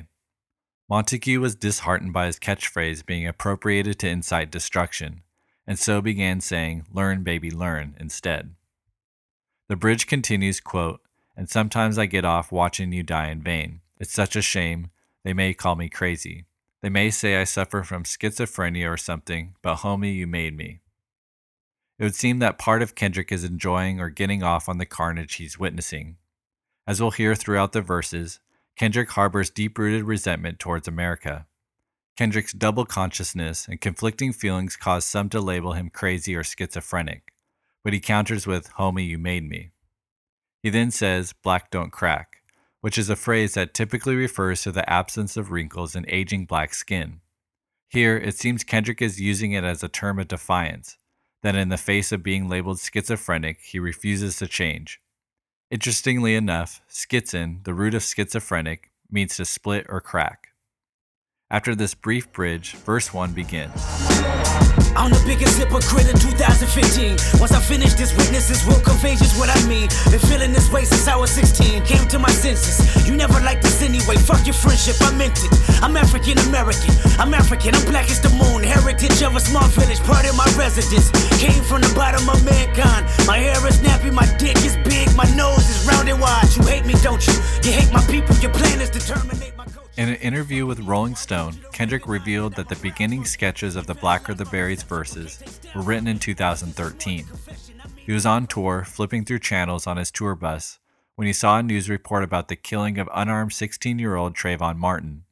Montague 0.89 1.41
was 1.41 1.55
disheartened 1.55 2.13
by 2.13 2.27
his 2.27 2.39
catchphrase 2.39 3.05
being 3.05 3.27
appropriated 3.27 3.99
to 3.99 4.07
incite 4.07 4.49
destruction, 4.49 5.21
and 5.67 5.77
so 5.77 6.01
began 6.01 6.39
saying, 6.39 6.85
Learn, 6.93 7.23
baby, 7.23 7.51
learn, 7.51 7.95
instead. 7.99 8.55
The 9.67 9.75
bridge 9.75 10.07
continues, 10.07 10.61
quote, 10.61 11.01
and 11.35 11.49
sometimes 11.49 11.97
I 11.97 12.05
get 12.05 12.23
off 12.23 12.53
watching 12.53 12.93
you 12.93 13.03
die 13.03 13.29
in 13.29 13.41
vain. 13.41 13.81
It's 13.99 14.13
such 14.13 14.37
a 14.37 14.41
shame. 14.41 14.91
They 15.25 15.33
may 15.33 15.53
call 15.53 15.75
me 15.75 15.89
crazy. 15.89 16.45
They 16.81 16.89
may 16.89 17.09
say 17.09 17.35
I 17.35 17.43
suffer 17.43 17.83
from 17.83 18.03
schizophrenia 18.03 18.89
or 18.89 18.97
something, 18.97 19.55
but 19.61 19.77
homie, 19.77 20.15
you 20.15 20.25
made 20.25 20.55
me. 20.55 20.79
It 21.99 22.03
would 22.03 22.15
seem 22.15 22.39
that 22.39 22.59
part 22.59 22.81
of 22.81 22.95
Kendrick 22.95 23.31
is 23.31 23.43
enjoying 23.43 23.99
or 23.99 24.09
getting 24.09 24.43
off 24.43 24.69
on 24.69 24.77
the 24.77 24.85
carnage 24.85 25.35
he's 25.35 25.57
witnessing. 25.57 26.17
As 26.85 27.01
we'll 27.01 27.11
hear 27.11 27.33
throughout 27.33 27.73
the 27.73 27.81
verses, 27.81 28.39
Kendrick 28.77 29.09
harbors 29.11 29.49
deep 29.49 29.77
rooted 29.77 30.03
resentment 30.03 30.59
towards 30.59 30.87
America. 30.87 31.47
Kendrick's 32.15 32.53
double 32.53 32.85
consciousness 32.85 33.67
and 33.67 33.81
conflicting 33.81 34.31
feelings 34.31 34.75
cause 34.75 35.05
some 35.05 35.29
to 35.29 35.41
label 35.41 35.73
him 35.73 35.89
crazy 35.89 36.35
or 36.35 36.43
schizophrenic, 36.43 37.33
but 37.83 37.93
he 37.93 37.99
counters 37.99 38.45
with, 38.45 38.73
Homie, 38.73 39.07
you 39.07 39.17
made 39.17 39.47
me. 39.47 39.71
He 40.61 40.69
then 40.69 40.91
says, 40.91 41.33
Black 41.43 41.71
don't 41.71 41.91
crack, 41.91 42.43
which 42.81 42.97
is 42.97 43.09
a 43.09 43.15
phrase 43.15 43.55
that 43.55 43.73
typically 43.73 44.15
refers 44.15 44.61
to 44.63 44.71
the 44.71 44.87
absence 44.89 45.35
of 45.35 45.51
wrinkles 45.51 45.95
in 45.95 46.05
aging 46.07 46.45
black 46.45 46.73
skin. 46.73 47.21
Here, 47.89 48.17
it 48.17 48.35
seems 48.35 48.63
Kendrick 48.63 49.01
is 49.01 49.21
using 49.21 49.53
it 49.53 49.63
as 49.63 49.83
a 49.83 49.87
term 49.87 50.19
of 50.19 50.27
defiance, 50.27 50.97
that 51.43 51.55
in 51.55 51.69
the 51.69 51.77
face 51.77 52.11
of 52.11 52.23
being 52.23 52.49
labeled 52.49 52.79
schizophrenic, 52.79 53.59
he 53.61 53.79
refuses 53.79 54.37
to 54.37 54.47
change. 54.47 54.99
Interestingly 55.69 56.35
enough, 56.35 56.81
schizein, 56.89 57.63
the 57.63 57.73
root 57.73 57.93
of 57.93 58.03
schizophrenic, 58.03 58.91
means 59.09 59.35
to 59.37 59.45
split 59.45 59.85
or 59.89 60.01
crack. 60.01 60.49
After 61.49 61.75
this 61.75 61.93
brief 61.93 62.31
bridge, 62.33 62.73
verse 62.73 63.13
1 63.13 63.31
begins. 63.31 63.71
I'm 64.97 65.11
the 65.11 65.23
biggest 65.25 65.59
hypocrite 65.59 66.09
in 66.09 66.17
2015. 66.17 67.39
Once 67.39 67.53
I 67.53 67.61
finish 67.61 67.93
this, 67.93 68.11
witnesses 68.17 68.65
will 68.65 68.81
convey 68.81 69.15
just 69.15 69.37
what 69.37 69.47
I 69.47 69.55
mean. 69.67 69.87
Been 70.09 70.19
feeling 70.19 70.51
this 70.51 70.71
way 70.71 70.83
since 70.85 71.07
I 71.07 71.15
was 71.15 71.29
16. 71.31 71.85
Came 71.85 72.07
to 72.09 72.17
my 72.17 72.31
senses. 72.31 72.81
You 73.07 73.15
never 73.15 73.39
liked 73.41 73.61
this 73.61 73.76
anyway. 74.07 74.23
Fuck 74.23 74.45
your 74.45 74.53
friendship, 74.53 74.95
I 75.01 75.11
meant 75.15 75.37
it. 75.43 75.51
I'm 75.83 75.95
African 75.97 76.37
American. 76.49 76.93
I'm 77.19 77.33
African. 77.33 77.75
I'm 77.75 77.85
black 77.85 78.09
as 78.09 78.21
the 78.21 78.29
moon. 78.29 78.63
Heritage 78.63 79.21
of 79.23 79.35
a 79.35 79.39
small 79.39 79.67
village, 79.69 79.99
part 79.99 80.27
of 80.27 80.35
my 80.35 80.47
residence. 80.57 81.11
Came 81.39 81.63
from 81.63 81.81
the 81.81 81.93
bottom 81.95 82.27
of 82.29 82.43
mankind. 82.45 83.05
My 83.27 83.37
hair 83.37 83.65
is 83.67 83.77
nappy, 83.79 84.13
my 84.13 84.25
dick 84.37 84.57
is 84.57 84.77
big, 84.77 85.13
my 85.15 85.25
nose 85.35 85.69
is 85.69 85.87
round 85.87 86.09
and 86.09 86.19
wide. 86.19 86.47
You 86.55 86.63
hate 86.63 86.85
me, 86.85 86.93
don't 87.01 87.25
you? 87.25 87.33
You 87.63 87.71
hate 87.71 87.91
my 87.91 88.03
people. 88.07 88.35
Your 88.37 88.51
plan 88.51 88.81
is 88.81 88.89
to 88.91 88.99
terminate 88.99 89.55
my 89.57 89.65
culture. 89.65 89.91
In 89.97 90.09
an 90.09 90.15
interview 90.15 90.65
with 90.65 90.79
Rolling 90.81 91.15
Stone, 91.15 91.59
Kendrick 91.71 92.07
revealed 92.07 92.55
that 92.55 92.69
the 92.69 92.75
beginning 92.77 93.25
sketches 93.25 93.75
of 93.75 93.87
the 93.87 93.95
Blacker 93.95 94.33
the 94.33 94.45
Berries 94.45 94.83
verses 94.83 95.43
were 95.75 95.81
written 95.81 96.07
in 96.07 96.19
2013. 96.19 97.25
He 97.95 98.13
was 98.13 98.25
on 98.25 98.47
tour, 98.47 98.85
flipping 98.85 99.25
through 99.25 99.39
channels 99.39 99.85
on 99.85 99.97
his 99.97 100.11
tour 100.11 100.33
bus, 100.35 100.79
when 101.17 101.25
he 101.25 101.33
saw 101.33 101.57
a 101.57 101.63
news 101.63 101.89
report 101.89 102.23
about 102.23 102.47
the 102.47 102.55
killing 102.55 102.99
of 102.99 103.09
unarmed 103.11 103.51
16 103.51 103.97
year 103.97 104.15
old 104.15 104.35
Trayvon 104.35 104.77
Martin. 104.77 105.23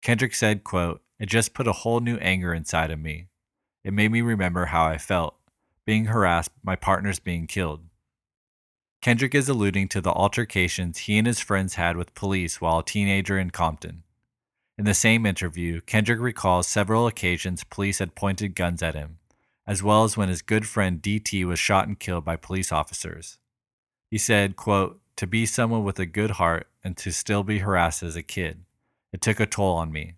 Kendrick 0.00 0.32
said, 0.32 0.62
quote, 0.62 1.02
It 1.18 1.26
just 1.26 1.52
put 1.52 1.66
a 1.66 1.72
whole 1.72 1.98
new 1.98 2.16
anger 2.18 2.54
inside 2.54 2.92
of 2.92 3.00
me. 3.00 3.26
It 3.82 3.92
made 3.92 4.12
me 4.12 4.20
remember 4.20 4.66
how 4.66 4.86
I 4.86 4.98
felt, 4.98 5.34
being 5.84 6.06
harassed, 6.06 6.52
my 6.62 6.76
partners 6.76 7.18
being 7.18 7.48
killed. 7.48 7.82
Kendrick 9.02 9.34
is 9.34 9.48
alluding 9.48 9.88
to 9.88 10.00
the 10.00 10.12
altercations 10.12 10.98
he 10.98 11.18
and 11.18 11.26
his 11.26 11.40
friends 11.40 11.74
had 11.74 11.96
with 11.96 12.14
police 12.14 12.60
while 12.60 12.78
a 12.78 12.84
teenager 12.84 13.36
in 13.36 13.50
Compton. 13.50 14.04
In 14.78 14.84
the 14.84 14.94
same 14.94 15.26
interview, 15.26 15.80
Kendrick 15.80 16.20
recalls 16.20 16.68
several 16.68 17.08
occasions 17.08 17.64
police 17.64 17.98
had 17.98 18.14
pointed 18.14 18.54
guns 18.54 18.80
at 18.80 18.94
him, 18.94 19.18
as 19.66 19.82
well 19.82 20.04
as 20.04 20.16
when 20.16 20.28
his 20.28 20.42
good 20.42 20.68
friend 20.68 21.02
DT 21.02 21.44
was 21.44 21.58
shot 21.58 21.88
and 21.88 21.98
killed 21.98 22.24
by 22.24 22.36
police 22.36 22.70
officers. 22.70 23.38
He 24.08 24.18
said, 24.18 24.54
quote, 24.54 25.00
To 25.16 25.26
be 25.26 25.46
someone 25.46 25.82
with 25.82 25.98
a 25.98 26.04
good 26.04 26.32
heart 26.32 26.68
and 26.84 26.94
to 26.98 27.10
still 27.10 27.42
be 27.42 27.60
harassed 27.60 28.02
as 28.02 28.16
a 28.16 28.22
kid, 28.22 28.64
it 29.12 29.22
took 29.22 29.40
a 29.40 29.46
toll 29.46 29.76
on 29.76 29.90
me. 29.90 30.16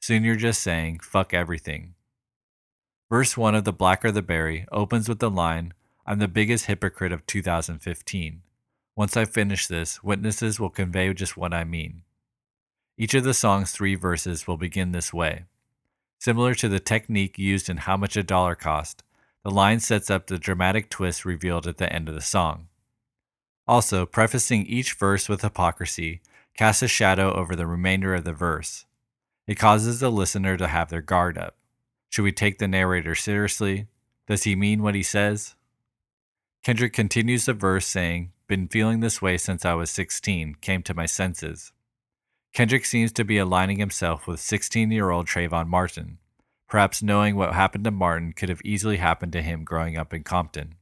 Soon 0.00 0.22
you're 0.22 0.36
just 0.36 0.60
saying, 0.60 0.98
fuck 0.98 1.32
everything. 1.32 1.94
Verse 3.08 3.38
1 3.38 3.54
of 3.54 3.64
The 3.64 3.72
Blacker 3.72 4.10
the 4.10 4.20
Berry 4.20 4.66
opens 4.70 5.08
with 5.08 5.18
the 5.18 5.30
line, 5.30 5.72
I'm 6.06 6.18
the 6.18 6.28
biggest 6.28 6.66
hypocrite 6.66 7.12
of 7.12 7.24
2015. 7.26 8.42
Once 8.94 9.16
I 9.16 9.24
finish 9.24 9.66
this, 9.66 10.04
witnesses 10.04 10.60
will 10.60 10.68
convey 10.68 11.12
just 11.14 11.38
what 11.38 11.54
I 11.54 11.64
mean. 11.64 12.02
Each 12.98 13.14
of 13.14 13.24
the 13.24 13.32
song's 13.32 13.72
three 13.72 13.94
verses 13.94 14.46
will 14.46 14.58
begin 14.58 14.92
this 14.92 15.12
way. 15.12 15.44
Similar 16.18 16.54
to 16.56 16.68
the 16.68 16.80
technique 16.80 17.38
used 17.38 17.70
in 17.70 17.78
How 17.78 17.96
Much 17.96 18.14
a 18.14 18.22
Dollar 18.22 18.54
Cost, 18.54 19.02
the 19.42 19.50
line 19.50 19.80
sets 19.80 20.10
up 20.10 20.26
the 20.26 20.38
dramatic 20.38 20.90
twist 20.90 21.24
revealed 21.24 21.66
at 21.66 21.78
the 21.78 21.90
end 21.90 22.10
of 22.10 22.14
the 22.14 22.20
song. 22.20 22.68
Also, 23.66 24.04
prefacing 24.04 24.66
each 24.66 24.92
verse 24.92 25.28
with 25.28 25.42
hypocrisy 25.42 26.20
casts 26.56 26.82
a 26.82 26.88
shadow 26.88 27.32
over 27.32 27.56
the 27.56 27.66
remainder 27.66 28.14
of 28.14 28.24
the 28.24 28.32
verse. 28.32 28.84
It 29.46 29.56
causes 29.56 30.00
the 30.00 30.10
listener 30.10 30.56
to 30.56 30.68
have 30.68 30.90
their 30.90 31.02
guard 31.02 31.36
up. 31.38 31.56
Should 32.10 32.22
we 32.22 32.32
take 32.32 32.58
the 32.58 32.68
narrator 32.68 33.14
seriously? 33.14 33.88
Does 34.26 34.44
he 34.44 34.54
mean 34.54 34.82
what 34.82 34.94
he 34.94 35.02
says? 35.02 35.54
Kendrick 36.62 36.92
continues 36.92 37.44
the 37.44 37.52
verse 37.52 37.86
saying, 37.86 38.32
Been 38.46 38.68
feeling 38.68 39.00
this 39.00 39.20
way 39.20 39.36
since 39.36 39.64
I 39.64 39.74
was 39.74 39.90
16, 39.90 40.56
came 40.60 40.82
to 40.82 40.94
my 40.94 41.06
senses. 41.06 41.72
Kendrick 42.54 42.84
seems 42.84 43.12
to 43.12 43.24
be 43.24 43.36
aligning 43.36 43.78
himself 43.78 44.26
with 44.26 44.40
16 44.40 44.90
year 44.90 45.10
old 45.10 45.26
Trayvon 45.26 45.66
Martin, 45.66 46.18
perhaps 46.68 47.02
knowing 47.02 47.36
what 47.36 47.52
happened 47.52 47.84
to 47.84 47.90
Martin 47.90 48.32
could 48.32 48.48
have 48.48 48.62
easily 48.64 48.98
happened 48.98 49.32
to 49.32 49.42
him 49.42 49.64
growing 49.64 49.98
up 49.98 50.14
in 50.14 50.22
Compton. 50.22 50.76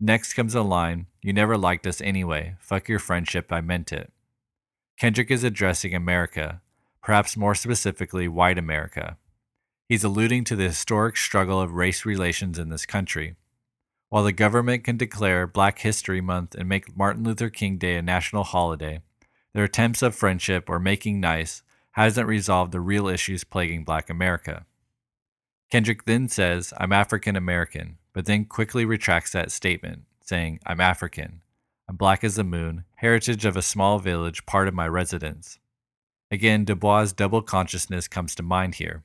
Next 0.00 0.34
comes 0.34 0.54
a 0.54 0.62
line 0.62 1.06
You 1.22 1.32
never 1.32 1.58
liked 1.58 1.86
us 1.86 2.00
anyway. 2.00 2.54
Fuck 2.60 2.88
your 2.88 3.00
friendship, 3.00 3.52
I 3.52 3.60
meant 3.60 3.92
it. 3.92 4.12
Kendrick 4.98 5.30
is 5.30 5.42
addressing 5.42 5.94
America, 5.94 6.60
perhaps 7.02 7.36
more 7.36 7.54
specifically, 7.54 8.28
white 8.28 8.58
America. 8.58 9.16
He's 9.88 10.04
alluding 10.04 10.44
to 10.44 10.56
the 10.56 10.64
historic 10.64 11.16
struggle 11.16 11.60
of 11.60 11.72
race 11.72 12.04
relations 12.04 12.58
in 12.58 12.68
this 12.68 12.86
country. 12.86 13.34
While 14.08 14.24
the 14.24 14.32
government 14.32 14.84
can 14.84 14.96
declare 14.96 15.46
Black 15.46 15.80
History 15.80 16.20
Month 16.20 16.54
and 16.54 16.68
make 16.68 16.96
Martin 16.96 17.24
Luther 17.24 17.50
King 17.50 17.76
Day 17.76 17.96
a 17.96 18.02
national 18.02 18.44
holiday, 18.44 19.00
their 19.52 19.64
attempts 19.64 20.02
of 20.02 20.14
friendship 20.14 20.70
or 20.70 20.78
making 20.78 21.20
nice 21.20 21.62
hasn't 21.92 22.28
resolved 22.28 22.70
the 22.70 22.80
real 22.80 23.08
issues 23.08 23.44
plaguing 23.44 23.84
Black 23.84 24.08
America. 24.08 24.64
Kendrick 25.70 26.04
then 26.04 26.28
says, 26.28 26.72
I'm 26.76 26.92
African 26.92 27.34
American, 27.36 27.97
but 28.12 28.26
then 28.26 28.44
quickly 28.44 28.84
retracts 28.84 29.32
that 29.32 29.50
statement, 29.50 30.02
saying, 30.20 30.60
I'm 30.66 30.80
African. 30.80 31.42
I'm 31.88 31.96
black 31.96 32.22
as 32.22 32.36
the 32.36 32.44
moon, 32.44 32.84
heritage 32.96 33.44
of 33.44 33.56
a 33.56 33.62
small 33.62 33.98
village, 33.98 34.44
part 34.44 34.68
of 34.68 34.74
my 34.74 34.86
residence. 34.86 35.58
Again, 36.30 36.64
Du 36.64 36.74
Bois' 36.74 37.12
double 37.16 37.42
consciousness 37.42 38.08
comes 38.08 38.34
to 38.34 38.42
mind 38.42 38.74
here. 38.74 39.02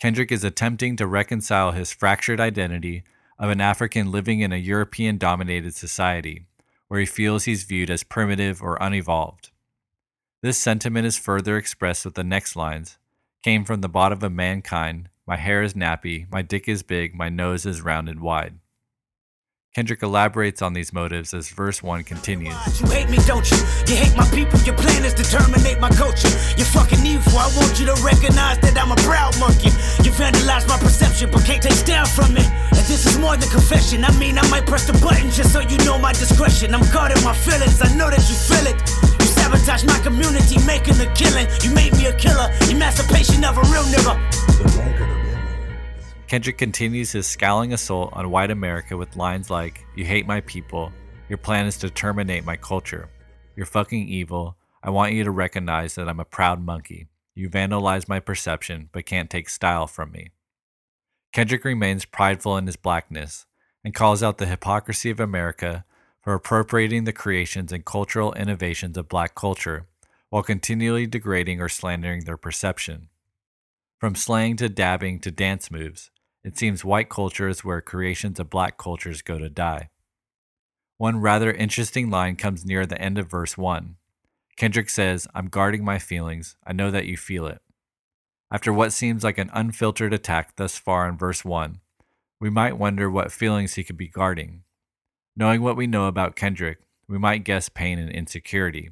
Kendrick 0.00 0.30
is 0.30 0.44
attempting 0.44 0.96
to 0.96 1.06
reconcile 1.06 1.72
his 1.72 1.92
fractured 1.92 2.40
identity 2.40 3.04
of 3.38 3.50
an 3.50 3.60
African 3.60 4.10
living 4.10 4.40
in 4.40 4.52
a 4.52 4.56
European 4.56 5.16
dominated 5.16 5.74
society, 5.74 6.46
where 6.88 7.00
he 7.00 7.06
feels 7.06 7.44
he's 7.44 7.64
viewed 7.64 7.90
as 7.90 8.02
primitive 8.02 8.60
or 8.60 8.76
unevolved. 8.80 9.50
This 10.42 10.58
sentiment 10.58 11.06
is 11.06 11.16
further 11.16 11.56
expressed 11.56 12.04
with 12.04 12.14
the 12.14 12.24
next 12.24 12.56
lines 12.56 12.98
Came 13.42 13.64
from 13.64 13.80
the 13.80 13.88
bottom 13.88 14.22
of 14.22 14.32
mankind, 14.32 15.08
my 15.26 15.36
hair 15.36 15.62
is 15.62 15.74
nappy, 15.74 16.30
my 16.30 16.42
dick 16.42 16.68
is 16.68 16.82
big, 16.82 17.14
my 17.14 17.28
nose 17.28 17.64
is 17.64 17.80
round 17.80 18.08
and 18.08 18.20
wide. 18.20 18.54
Kendrick 19.74 20.02
elaborates 20.02 20.60
on 20.60 20.74
these 20.74 20.92
motives 20.92 21.32
as 21.32 21.48
verse 21.48 21.82
1 21.82 22.04
continues. 22.04 22.52
You 22.78 22.86
hate 22.92 23.08
me, 23.08 23.16
don't 23.24 23.48
you? 23.50 23.56
You 23.88 23.96
hate 23.96 24.14
my 24.14 24.28
people, 24.28 24.60
your 24.68 24.76
plan 24.76 25.02
is 25.02 25.14
to 25.14 25.24
terminate 25.24 25.80
my 25.80 25.88
culture. 25.88 26.28
You're 26.60 26.68
fucking 26.68 27.00
evil, 27.06 27.38
I 27.38 27.48
want 27.56 27.80
you 27.80 27.86
to 27.86 27.96
recognize 28.04 28.58
that 28.60 28.76
I'm 28.76 28.92
a 28.92 29.00
proud 29.00 29.32
monkey. 29.40 29.72
You 30.04 30.12
vandalize 30.12 30.68
my 30.68 30.76
perception, 30.76 31.30
but 31.32 31.46
can't 31.46 31.62
take 31.62 31.86
down 31.86 32.04
from 32.04 32.36
it. 32.36 32.44
And 32.44 32.84
this 32.84 33.06
is 33.06 33.16
more 33.16 33.34
than 33.38 33.48
confession. 33.48 34.04
I 34.04 34.12
mean, 34.18 34.36
I 34.36 34.44
might 34.50 34.66
press 34.66 34.84
the 34.84 34.92
button 35.00 35.30
just 35.30 35.54
so 35.54 35.60
you 35.60 35.78
know 35.88 35.96
my 35.96 36.12
discretion. 36.12 36.74
I'm 36.74 36.84
guarding 36.92 37.24
my 37.24 37.32
feelings, 37.32 37.80
I 37.80 37.88
know 37.96 38.10
that 38.10 38.20
you 38.28 38.36
feel 38.36 38.68
it. 38.68 38.76
You 39.22 39.28
sabotage 39.32 39.88
my 39.88 39.98
community, 40.04 40.60
making 40.66 41.00
a 41.00 41.08
killing. 41.16 41.48
You 41.64 41.72
made 41.72 41.96
me 41.96 42.12
a 42.12 42.14
killer, 42.20 42.52
emancipation 42.68 43.40
of 43.40 43.56
a 43.56 43.64
real 43.72 43.88
nigga. 43.88 45.11
Kendrick 46.32 46.56
continues 46.56 47.12
his 47.12 47.26
scowling 47.26 47.74
assault 47.74 48.08
on 48.14 48.30
white 48.30 48.50
America 48.50 48.96
with 48.96 49.16
lines 49.16 49.50
like, 49.50 49.84
You 49.94 50.06
hate 50.06 50.26
my 50.26 50.40
people. 50.40 50.90
Your 51.28 51.36
plan 51.36 51.66
is 51.66 51.76
to 51.76 51.90
terminate 51.90 52.46
my 52.46 52.56
culture. 52.56 53.10
You're 53.54 53.66
fucking 53.66 54.08
evil. 54.08 54.56
I 54.82 54.88
want 54.88 55.12
you 55.12 55.24
to 55.24 55.30
recognize 55.30 55.94
that 55.94 56.08
I'm 56.08 56.20
a 56.20 56.24
proud 56.24 56.64
monkey. 56.64 57.08
You 57.34 57.50
vandalize 57.50 58.08
my 58.08 58.18
perception, 58.18 58.88
but 58.92 59.04
can't 59.04 59.28
take 59.28 59.50
style 59.50 59.86
from 59.86 60.10
me. 60.10 60.30
Kendrick 61.34 61.66
remains 61.66 62.06
prideful 62.06 62.56
in 62.56 62.64
his 62.64 62.76
blackness 62.76 63.44
and 63.84 63.94
calls 63.94 64.22
out 64.22 64.38
the 64.38 64.46
hypocrisy 64.46 65.10
of 65.10 65.20
America 65.20 65.84
for 66.22 66.32
appropriating 66.32 67.04
the 67.04 67.12
creations 67.12 67.72
and 67.72 67.84
cultural 67.84 68.32
innovations 68.32 68.96
of 68.96 69.06
black 69.06 69.34
culture 69.34 69.86
while 70.30 70.42
continually 70.42 71.06
degrading 71.06 71.60
or 71.60 71.68
slandering 71.68 72.24
their 72.24 72.38
perception. 72.38 73.10
From 74.00 74.14
slang 74.14 74.56
to 74.56 74.70
dabbing 74.70 75.20
to 75.20 75.30
dance 75.30 75.70
moves, 75.70 76.10
it 76.44 76.58
seems 76.58 76.84
white 76.84 77.08
culture 77.08 77.48
is 77.48 77.64
where 77.64 77.80
creations 77.80 78.40
of 78.40 78.50
black 78.50 78.76
cultures 78.76 79.22
go 79.22 79.38
to 79.38 79.48
die. 79.48 79.90
One 80.98 81.20
rather 81.20 81.52
interesting 81.52 82.10
line 82.10 82.36
comes 82.36 82.64
near 82.64 82.84
the 82.84 83.00
end 83.00 83.18
of 83.18 83.30
verse 83.30 83.56
1. 83.56 83.96
Kendrick 84.56 84.90
says, 84.90 85.26
I'm 85.34 85.48
guarding 85.48 85.84
my 85.84 85.98
feelings. 85.98 86.56
I 86.66 86.72
know 86.72 86.90
that 86.90 87.06
you 87.06 87.16
feel 87.16 87.46
it. 87.46 87.62
After 88.50 88.72
what 88.72 88.92
seems 88.92 89.24
like 89.24 89.38
an 89.38 89.50
unfiltered 89.52 90.12
attack 90.12 90.56
thus 90.56 90.76
far 90.76 91.08
in 91.08 91.16
verse 91.16 91.44
1, 91.44 91.80
we 92.38 92.50
might 92.50 92.76
wonder 92.76 93.10
what 93.10 93.32
feelings 93.32 93.74
he 93.74 93.84
could 93.84 93.96
be 93.96 94.08
guarding. 94.08 94.64
Knowing 95.34 95.62
what 95.62 95.76
we 95.76 95.86
know 95.86 96.06
about 96.06 96.36
Kendrick, 96.36 96.78
we 97.08 97.18
might 97.18 97.44
guess 97.44 97.68
pain 97.68 97.98
and 97.98 98.10
insecurity. 98.10 98.90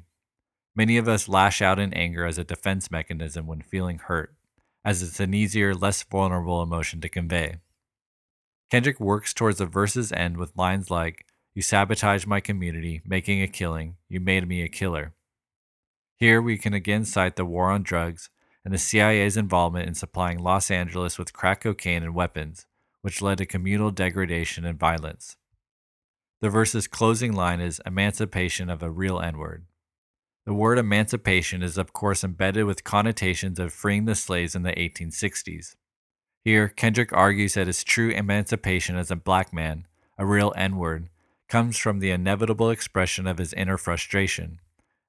Many 0.75 0.97
of 0.97 1.07
us 1.07 1.29
lash 1.29 1.61
out 1.61 1.79
in 1.79 1.93
anger 1.93 2.25
as 2.25 2.37
a 2.37 2.43
defense 2.43 2.89
mechanism 2.89 3.45
when 3.45 3.61
feeling 3.61 3.99
hurt 3.99 4.33
as 4.83 5.03
it's 5.03 5.19
an 5.19 5.33
easier, 5.33 5.73
less 5.73 6.03
vulnerable 6.03 6.61
emotion 6.61 7.01
to 7.01 7.09
convey. 7.09 7.57
Kendrick 8.69 8.99
works 8.99 9.33
towards 9.33 9.57
the 9.57 9.65
verse's 9.65 10.11
end 10.11 10.37
with 10.37 10.57
lines 10.57 10.89
like, 10.89 11.25
You 11.53 11.61
sabotaged 11.61 12.25
my 12.25 12.39
community, 12.39 13.01
making 13.05 13.41
a 13.41 13.47
killing, 13.47 13.97
you 14.07 14.19
made 14.19 14.47
me 14.47 14.63
a 14.63 14.69
killer. 14.69 15.13
Here 16.15 16.41
we 16.41 16.57
can 16.57 16.73
again 16.73 17.03
cite 17.03 17.35
the 17.35 17.45
war 17.45 17.69
on 17.69 17.83
drugs 17.83 18.29
and 18.63 18.73
the 18.73 18.77
CIA's 18.77 19.37
involvement 19.37 19.87
in 19.87 19.95
supplying 19.95 20.39
Los 20.39 20.69
Angeles 20.69 21.17
with 21.17 21.33
crack 21.33 21.61
cocaine 21.61 22.03
and 22.03 22.13
weapons, 22.13 22.67
which 23.01 23.21
led 23.21 23.39
to 23.39 23.45
communal 23.45 23.91
degradation 23.91 24.65
and 24.65 24.79
violence. 24.79 25.37
The 26.41 26.49
verse's 26.49 26.87
closing 26.87 27.33
line 27.33 27.59
is 27.59 27.81
emancipation 27.85 28.69
of 28.69 28.81
a 28.81 28.89
real 28.89 29.19
N 29.19 29.37
word. 29.37 29.65
The 30.45 30.53
word 30.53 30.79
emancipation 30.79 31.61
is, 31.61 31.77
of 31.77 31.93
course, 31.93 32.23
embedded 32.23 32.65
with 32.65 32.83
connotations 32.83 33.59
of 33.59 33.71
freeing 33.71 34.05
the 34.05 34.15
slaves 34.15 34.55
in 34.55 34.63
the 34.63 34.73
1860s. 34.73 35.75
Here, 36.43 36.67
Kendrick 36.67 37.13
argues 37.13 37.53
that 37.53 37.67
his 37.67 37.83
true 37.83 38.09
emancipation 38.09 38.95
as 38.95 39.11
a 39.11 39.15
black 39.15 39.53
man, 39.53 39.85
a 40.17 40.25
real 40.25 40.51
N 40.55 40.77
word, 40.77 41.09
comes 41.47 41.77
from 41.77 41.99
the 41.99 42.09
inevitable 42.09 42.71
expression 42.71 43.27
of 43.27 43.37
his 43.37 43.53
inner 43.53 43.77
frustration, 43.77 44.59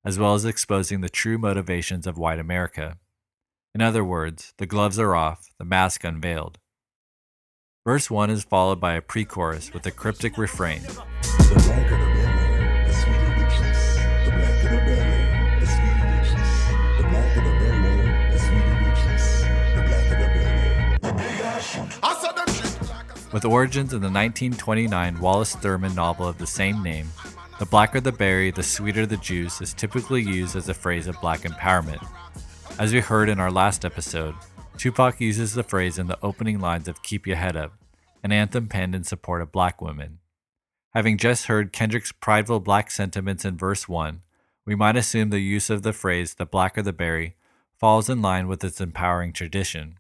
as 0.05 0.18
well 0.18 0.35
as 0.35 0.45
exposing 0.45 1.01
the 1.01 1.09
true 1.09 1.38
motivations 1.38 2.07
of 2.07 2.18
white 2.18 2.38
America. 2.38 2.99
In 3.75 3.81
other 3.81 4.05
words, 4.05 4.53
the 4.59 4.66
gloves 4.66 4.99
are 4.99 5.14
off, 5.14 5.49
the 5.59 5.64
mask 5.64 6.05
unveiled. 6.05 6.59
Verse 7.87 8.11
1 8.11 8.29
is 8.29 8.45
followed 8.45 8.81
by 8.81 8.95
a 8.95 9.01
pre 9.01 9.25
chorus 9.25 9.73
with 9.73 9.87
a 9.87 9.90
cryptic 9.90 10.37
refrain. 10.37 10.83
With 23.33 23.47
origins 23.47 23.95
in 23.95 24.03
the 24.03 24.11
1929 24.11 25.18
Wallace 25.18 25.57
Thurman 25.57 25.95
novel 25.95 26.29
of 26.29 26.37
the 26.37 26.47
same 26.47 26.83
name, 26.83 27.09
the 27.59 27.64
blacker 27.64 27.99
the 27.99 28.12
berry, 28.12 28.51
the 28.51 28.62
sweeter 28.62 29.07
the 29.07 29.16
juice 29.16 29.62
is 29.62 29.73
typically 29.73 30.21
used 30.21 30.55
as 30.55 30.68
a 30.68 30.75
phrase 30.75 31.07
of 31.07 31.18
black 31.23 31.40
empowerment. 31.40 32.07
As 32.79 32.92
we 32.92 33.01
heard 33.01 33.31
in 33.31 33.40
our 33.40 33.51
last 33.51 33.87
episode, 33.87 34.35
Tupac 34.77 35.18
uses 35.18 35.55
the 35.55 35.62
phrase 35.62 35.99
in 35.99 36.09
the 36.09 36.18
opening 36.23 36.61
lines 36.61 36.88
of 36.88 37.03
Keep 37.03 37.27
Your 37.27 37.37
Head 37.37 37.57
Up, 37.57 37.73
an 38.23 38.33
anthem 38.33 38.68
penned 38.68 38.95
in 38.95 39.03
support 39.03 39.40
of 39.40 39.51
black 39.51 39.81
women. 39.81 40.18
Having 40.90 41.16
just 41.16 41.47
heard 41.47 41.73
Kendrick's 41.73 42.12
prideful 42.12 42.61
black 42.61 42.90
sentiments 42.90 43.47
in 43.47 43.57
verse 43.57 43.88
1, 43.88 44.21
we 44.66 44.75
might 44.75 44.97
assume 44.97 45.31
the 45.31 45.40
use 45.40 45.71
of 45.71 45.83
the 45.83 45.95
phrase 45.95 46.35
the 46.35 46.45
blacker 46.45 46.83
the 46.83 46.92
berry 46.92 47.37
falls 47.79 48.11
in 48.11 48.21
line 48.21 48.47
with 48.47 48.62
its 48.62 48.81
empowering 48.81 49.33
tradition. 49.33 49.99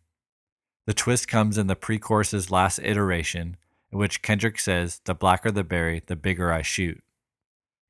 The 0.86 0.94
twist 0.94 1.28
comes 1.28 1.58
in 1.58 1.68
the 1.68 1.76
pre 1.76 1.98
chorus's 1.98 2.50
last 2.50 2.80
iteration, 2.82 3.56
in 3.92 3.98
which 3.98 4.22
Kendrick 4.22 4.58
says, 4.58 5.00
The 5.04 5.14
blacker 5.14 5.50
the 5.50 5.64
berry, 5.64 6.02
the 6.04 6.16
bigger 6.16 6.52
I 6.52 6.62
shoot. 6.62 7.02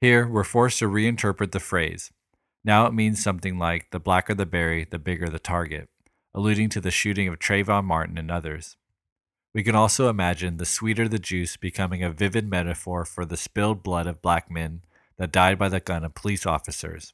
Here, 0.00 0.26
we're 0.26 0.44
forced 0.44 0.80
to 0.80 0.88
reinterpret 0.88 1.52
the 1.52 1.60
phrase. 1.60 2.10
Now 2.64 2.86
it 2.86 2.94
means 2.94 3.22
something 3.22 3.58
like, 3.58 3.90
The 3.90 4.00
blacker 4.00 4.34
the 4.34 4.46
berry, 4.46 4.84
the 4.84 4.98
bigger 4.98 5.28
the 5.28 5.38
target, 5.38 5.88
alluding 6.34 6.68
to 6.70 6.80
the 6.80 6.90
shooting 6.90 7.28
of 7.28 7.38
Trayvon 7.38 7.84
Martin 7.84 8.18
and 8.18 8.30
others. 8.30 8.76
We 9.54 9.62
can 9.62 9.74
also 9.74 10.08
imagine 10.08 10.56
the 10.56 10.64
sweeter 10.64 11.08
the 11.08 11.18
juice 11.18 11.56
becoming 11.56 12.02
a 12.02 12.10
vivid 12.10 12.48
metaphor 12.48 13.04
for 13.04 13.24
the 13.24 13.36
spilled 13.36 13.82
blood 13.82 14.06
of 14.06 14.22
black 14.22 14.50
men 14.50 14.82
that 15.18 15.32
died 15.32 15.58
by 15.58 15.68
the 15.68 15.80
gun 15.80 16.04
of 16.04 16.14
police 16.14 16.46
officers. 16.46 17.12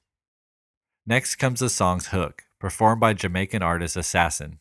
Next 1.07 1.37
comes 1.37 1.61
the 1.61 1.69
song's 1.69 2.09
hook, 2.09 2.45
performed 2.59 3.01
by 3.01 3.13
Jamaican 3.15 3.63
artist 3.63 3.97
Assassin. 3.97 4.61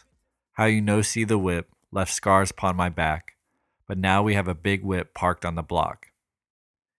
How 0.61 0.67
you 0.67 0.79
no 0.79 1.01
see 1.01 1.23
the 1.23 1.39
whip 1.39 1.71
left 1.91 2.13
scars 2.13 2.51
upon 2.51 2.75
my 2.75 2.87
back, 2.87 3.35
but 3.87 3.97
now 3.97 4.21
we 4.21 4.35
have 4.35 4.47
a 4.47 4.53
big 4.53 4.83
whip 4.83 5.15
parked 5.15 5.43
on 5.43 5.55
the 5.55 5.63
block. 5.63 6.11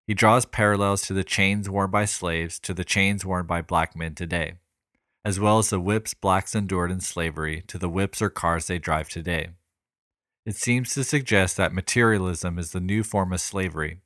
He 0.05 0.15
draws 0.15 0.45
parallels 0.45 1.03
to 1.03 1.15
the 1.15 1.23
chains 1.23 1.71
worn 1.71 1.89
by 1.89 2.07
slaves 2.07 2.59
to 2.59 2.75
the 2.75 2.83
chains 2.83 3.25
worn 3.25 3.47
by 3.47 3.63
black 3.63 3.95
men 3.95 4.17
today, 4.17 4.55
as 5.25 5.39
well 5.39 5.61
as 5.61 5.71
the 5.71 5.79
whips 5.79 6.13
blacks 6.13 6.57
endured 6.57 6.91
in 6.91 6.99
slavery 6.99 7.63
to 7.69 7.79
the 7.79 7.89
whips 7.89 8.21
or 8.21 8.31
cars 8.31 8.67
they 8.67 8.81
drive 8.81 9.09
today. 9.09 9.51
It 10.45 10.57
seems 10.57 10.93
to 10.95 11.05
suggest 11.05 11.57
that 11.57 11.73
materialism 11.73 12.59
is 12.59 12.73
the 12.73 12.81
new 12.81 13.05
form 13.05 13.33
of 13.33 13.41
slavery, 13.41 14.01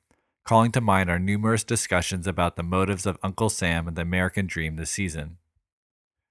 calling 0.45 0.71
to 0.73 0.83
mind 0.83 1.09
our 1.09 1.19
numerous 1.19 1.65
discussions 1.65 2.27
about 2.27 2.57
the 2.57 2.63
motives 2.63 3.07
of 3.07 3.17
Uncle 3.23 3.49
Sam 3.49 3.89
and 3.89 3.97
the 3.97 4.03
American 4.03 4.47
dream 4.47 4.77
this 4.77 4.91
season. 4.91 5.39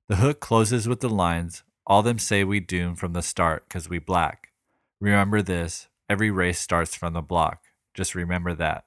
The 0.10 0.18
hook 0.18 0.40
closes 0.40 0.88
with 0.88 1.00
the 1.00 1.10
lines, 1.10 1.64
All 1.88 2.02
them 2.02 2.20
say 2.20 2.44
we 2.44 2.60
doomed 2.60 3.00
from 3.00 3.14
the 3.14 3.22
start 3.22 3.70
'cause 3.70 3.88
we 3.88 4.00
black. 4.00 4.52
Remember 5.00 5.42
this, 5.42 5.88
every 6.10 6.32
race 6.32 6.60
starts 6.60 6.96
from 6.96 7.14
the 7.14 7.22
block. 7.22 7.64
Just 7.94 8.16
remember 8.16 8.54
that. 8.56 8.86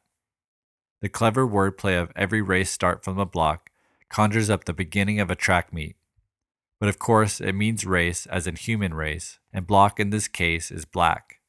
The 1.01 1.09
clever 1.09 1.47
wordplay 1.47 2.01
of 2.01 2.13
every 2.17 2.43
race 2.43 2.71
start 2.71 3.05
from 3.05 3.17
the 3.17 3.25
block 3.25 3.71
conjures 4.09 4.51
up 4.51 4.65
the 4.65 4.73
beginning 4.73 5.21
of 5.21 5.31
a 5.31 5.37
track 5.37 5.73
meet. 5.73 5.97
But 6.81 6.89
of 6.89 6.99
course, 6.99 7.41
it 7.41 7.53
means 7.53 7.85
race 7.85 8.27
as 8.27 8.47
in 8.47 8.57
human 8.57 8.95
race, 8.95 9.39
and 9.53 9.67
block 9.67 10.01
in 10.01 10.11
this 10.11 10.29
case 10.29 10.71
is 10.71 10.85
black. 10.85 11.41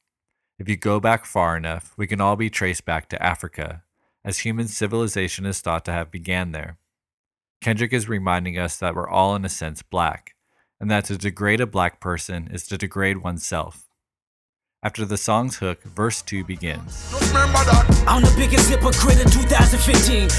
If 0.58 0.68
you 0.68 0.76
go 0.76 1.00
back 1.00 1.24
far 1.24 1.56
enough, 1.56 1.94
we 1.96 2.06
can 2.06 2.20
all 2.20 2.36
be 2.36 2.50
traced 2.50 2.84
back 2.84 3.08
to 3.08 3.22
Africa, 3.22 3.82
as 4.24 4.40
human 4.40 4.68
civilization 4.68 5.46
is 5.46 5.60
thought 5.60 5.84
to 5.86 5.92
have 5.92 6.10
began 6.10 6.52
there. 6.52 6.78
Kendrick 7.60 7.92
is 7.92 8.08
reminding 8.08 8.58
us 8.58 8.76
that 8.76 8.94
we're 8.94 9.08
all 9.08 9.34
in 9.34 9.44
a 9.44 9.48
sense 9.48 9.82
black, 9.82 10.34
and 10.80 10.90
that 10.90 11.04
to 11.04 11.18
degrade 11.18 11.60
a 11.60 11.66
black 11.66 12.00
person 12.00 12.48
is 12.50 12.66
to 12.68 12.78
degrade 12.78 13.18
oneself. 13.18 13.89
After 14.82 15.04
the 15.04 15.18
song's 15.20 15.60
hook, 15.60 15.82
verse 15.92 16.22
2 16.22 16.42
begins. 16.48 17.12
I'm 18.08 18.24
the 18.24 18.32
biggest 18.32 18.72
hypocrite 18.72 19.20
in 19.20 19.28
2015. 19.28 19.76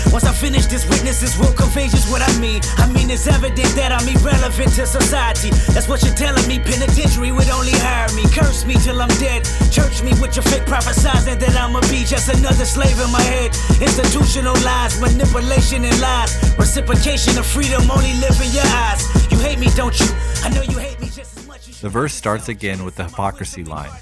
Once 0.10 0.26
I 0.26 0.34
finish 0.34 0.66
this, 0.66 0.82
witnesses 0.90 1.38
will 1.38 1.54
convey 1.54 1.86
just 1.94 2.10
what 2.10 2.26
I 2.26 2.32
mean. 2.42 2.58
I 2.82 2.90
mean, 2.90 3.14
it's 3.14 3.30
evident 3.30 3.70
that 3.78 3.94
I'm 3.94 4.02
irrelevant 4.10 4.74
to 4.82 4.90
society. 4.90 5.54
That's 5.78 5.86
what 5.86 6.02
you're 6.02 6.18
telling 6.18 6.42
me. 6.50 6.58
Penitentiary 6.58 7.30
would 7.30 7.54
only 7.54 7.78
hire 7.86 8.10
me. 8.18 8.26
Curse 8.34 8.66
me 8.66 8.82
till 8.82 8.98
I'm 8.98 9.14
dead. 9.22 9.46
Church 9.70 10.02
me 10.02 10.10
with 10.18 10.34
your 10.34 10.42
fake 10.50 10.66
prophesizing 10.66 11.38
that 11.38 11.54
I'ma 11.54 11.86
be 11.94 12.02
just 12.02 12.34
another 12.34 12.66
slave 12.66 12.98
in 12.98 13.14
my 13.14 13.22
head. 13.22 13.54
Institutional 13.78 14.58
lies, 14.66 14.98
manipulation 14.98 15.86
and 15.86 16.02
lies. 16.02 16.34
Reciprocation 16.58 17.38
of 17.38 17.46
freedom 17.46 17.86
only 17.94 18.18
live 18.18 18.42
in 18.42 18.50
your 18.58 18.66
eyes. 18.90 19.06
You 19.30 19.38
hate 19.38 19.62
me, 19.62 19.70
don't 19.78 19.94
you? 20.02 20.10
I 20.42 20.50
know 20.50 20.66
you 20.66 20.82
hate 20.82 20.98
me 20.98 21.14
just 21.14 21.38
as 21.38 21.46
much 21.46 21.70
as 21.70 21.78
you 21.78 21.86
The 21.86 21.94
verse 21.94 22.18
starts 22.18 22.50
again 22.50 22.82
with 22.82 22.98
the 22.98 23.06
hypocrisy 23.06 23.64
line, 23.64 23.94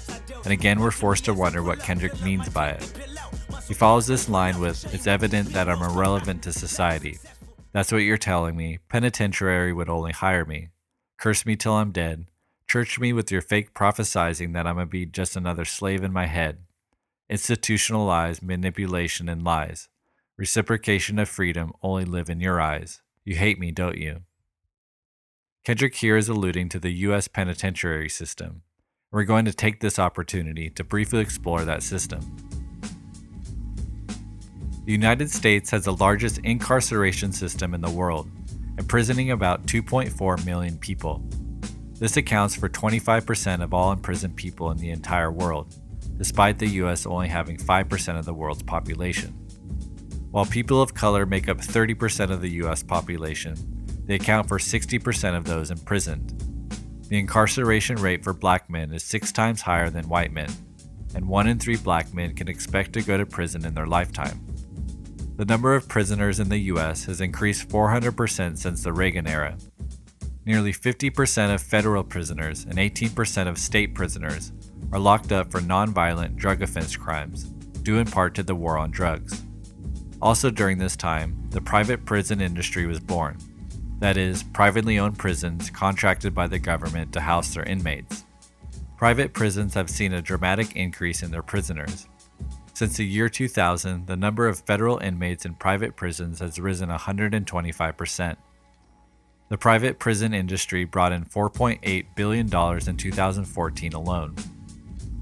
and 0.44 0.52
again 0.52 0.80
we're 0.80 0.90
forced 0.90 1.24
to 1.26 1.34
wonder 1.34 1.62
what 1.62 1.80
Kendrick 1.80 2.20
means 2.22 2.48
by 2.48 2.70
it. 2.70 2.92
He 3.68 3.74
follows 3.74 4.06
this 4.06 4.28
line 4.28 4.60
with, 4.60 4.92
It's 4.92 5.06
evident 5.06 5.52
that 5.52 5.68
I'm 5.68 5.82
irrelevant 5.82 6.42
to 6.42 6.52
society. 6.52 7.18
That's 7.72 7.92
what 7.92 7.98
you're 7.98 8.16
telling 8.18 8.56
me. 8.56 8.78
Penitentiary 8.88 9.72
would 9.72 9.88
only 9.88 10.12
hire 10.12 10.44
me. 10.44 10.68
Curse 11.18 11.46
me 11.46 11.54
till 11.54 11.74
I'm 11.74 11.92
dead. 11.92 12.26
Church 12.66 12.98
me 12.98 13.12
with 13.12 13.30
your 13.30 13.42
fake 13.42 13.74
prophesizing 13.74 14.52
that 14.54 14.66
I'm 14.66 14.74
gonna 14.74 14.86
be 14.86 15.06
just 15.06 15.36
another 15.36 15.64
slave 15.64 16.02
in 16.02 16.12
my 16.12 16.26
head. 16.26 16.58
Institutional 17.28 18.04
lies, 18.04 18.42
manipulation, 18.42 19.28
and 19.28 19.44
lies. 19.44 19.88
Reciprocation 20.36 21.18
of 21.18 21.28
freedom 21.28 21.72
only 21.82 22.04
live 22.04 22.28
in 22.28 22.40
your 22.40 22.60
eyes. 22.60 23.02
You 23.24 23.36
hate 23.36 23.60
me, 23.60 23.70
don't 23.70 23.98
you? 23.98 24.22
Kendrick 25.64 25.94
here 25.96 26.16
is 26.16 26.28
alluding 26.28 26.70
to 26.70 26.80
the 26.80 26.90
U.S. 26.90 27.28
penitentiary 27.28 28.08
system. 28.08 28.62
We're 29.12 29.24
going 29.24 29.46
to 29.46 29.52
take 29.52 29.80
this 29.80 29.98
opportunity 29.98 30.70
to 30.70 30.84
briefly 30.84 31.18
explore 31.18 31.64
that 31.64 31.82
system. 31.82 32.20
The 34.84 34.92
United 34.92 35.28
States 35.32 35.68
has 35.72 35.86
the 35.86 35.96
largest 35.96 36.38
incarceration 36.44 37.32
system 37.32 37.74
in 37.74 37.80
the 37.80 37.90
world, 37.90 38.30
imprisoning 38.78 39.32
about 39.32 39.66
2.4 39.66 40.46
million 40.46 40.78
people. 40.78 41.24
This 41.94 42.16
accounts 42.16 42.54
for 42.54 42.68
25% 42.68 43.64
of 43.64 43.74
all 43.74 43.90
imprisoned 43.90 44.36
people 44.36 44.70
in 44.70 44.78
the 44.78 44.90
entire 44.90 45.32
world, 45.32 45.74
despite 46.16 46.60
the 46.60 46.68
US 46.68 47.04
only 47.04 47.26
having 47.26 47.56
5% 47.56 48.16
of 48.16 48.24
the 48.24 48.34
world's 48.34 48.62
population. 48.62 49.30
While 50.30 50.46
people 50.46 50.80
of 50.80 50.94
color 50.94 51.26
make 51.26 51.48
up 51.48 51.58
30% 51.58 52.30
of 52.30 52.42
the 52.42 52.50
US 52.62 52.84
population, 52.84 53.56
they 54.06 54.14
account 54.14 54.46
for 54.46 54.58
60% 54.58 55.36
of 55.36 55.46
those 55.46 55.72
imprisoned. 55.72 56.49
The 57.10 57.18
incarceration 57.18 57.96
rate 57.96 58.22
for 58.22 58.32
black 58.32 58.70
men 58.70 58.92
is 58.92 59.02
six 59.02 59.32
times 59.32 59.62
higher 59.62 59.90
than 59.90 60.08
white 60.08 60.32
men, 60.32 60.48
and 61.12 61.26
one 61.26 61.48
in 61.48 61.58
three 61.58 61.76
black 61.76 62.14
men 62.14 62.36
can 62.36 62.46
expect 62.46 62.92
to 62.92 63.02
go 63.02 63.18
to 63.18 63.26
prison 63.26 63.66
in 63.66 63.74
their 63.74 63.88
lifetime. 63.88 64.46
The 65.34 65.44
number 65.44 65.74
of 65.74 65.88
prisoners 65.88 66.38
in 66.38 66.48
the 66.48 66.70
US 66.74 67.06
has 67.06 67.20
increased 67.20 67.68
400% 67.68 68.56
since 68.56 68.84
the 68.84 68.92
Reagan 68.92 69.26
era. 69.26 69.58
Nearly 70.46 70.72
50% 70.72 71.52
of 71.52 71.60
federal 71.60 72.04
prisoners 72.04 72.62
and 72.62 72.76
18% 72.76 73.48
of 73.48 73.58
state 73.58 73.92
prisoners 73.92 74.52
are 74.92 75.00
locked 75.00 75.32
up 75.32 75.50
for 75.50 75.58
nonviolent 75.58 76.36
drug 76.36 76.62
offense 76.62 76.96
crimes, 76.96 77.46
due 77.82 77.98
in 77.98 78.06
part 78.06 78.36
to 78.36 78.44
the 78.44 78.54
war 78.54 78.78
on 78.78 78.92
drugs. 78.92 79.42
Also, 80.22 80.48
during 80.48 80.78
this 80.78 80.94
time, 80.94 81.44
the 81.50 81.60
private 81.60 82.04
prison 82.04 82.40
industry 82.40 82.86
was 82.86 83.00
born 83.00 83.36
that 84.00 84.16
is, 84.16 84.42
privately 84.42 84.98
owned 84.98 85.18
prisons 85.18 85.70
contracted 85.70 86.34
by 86.34 86.46
the 86.46 86.58
government 86.58 87.12
to 87.12 87.20
house 87.20 87.54
their 87.54 87.64
inmates. 87.64 88.24
Private 88.96 89.32
prisons 89.32 89.74
have 89.74 89.88
seen 89.88 90.12
a 90.12 90.22
dramatic 90.22 90.74
increase 90.74 91.22
in 91.22 91.30
their 91.30 91.42
prisoners. 91.42 92.08
Since 92.74 92.96
the 92.96 93.06
year 93.06 93.28
2000, 93.28 94.06
the 94.06 94.16
number 94.16 94.48
of 94.48 94.60
federal 94.60 94.98
inmates 94.98 95.44
in 95.44 95.54
private 95.54 95.96
prisons 95.96 96.40
has 96.40 96.58
risen 96.58 96.88
125%. 96.88 98.36
The 99.50 99.58
private 99.58 99.98
prison 99.98 100.32
industry 100.32 100.84
brought 100.84 101.12
in 101.12 101.24
$4.8 101.24 102.06
billion 102.14 102.46
in 102.46 102.96
2014 102.96 103.92
alone. 103.92 104.36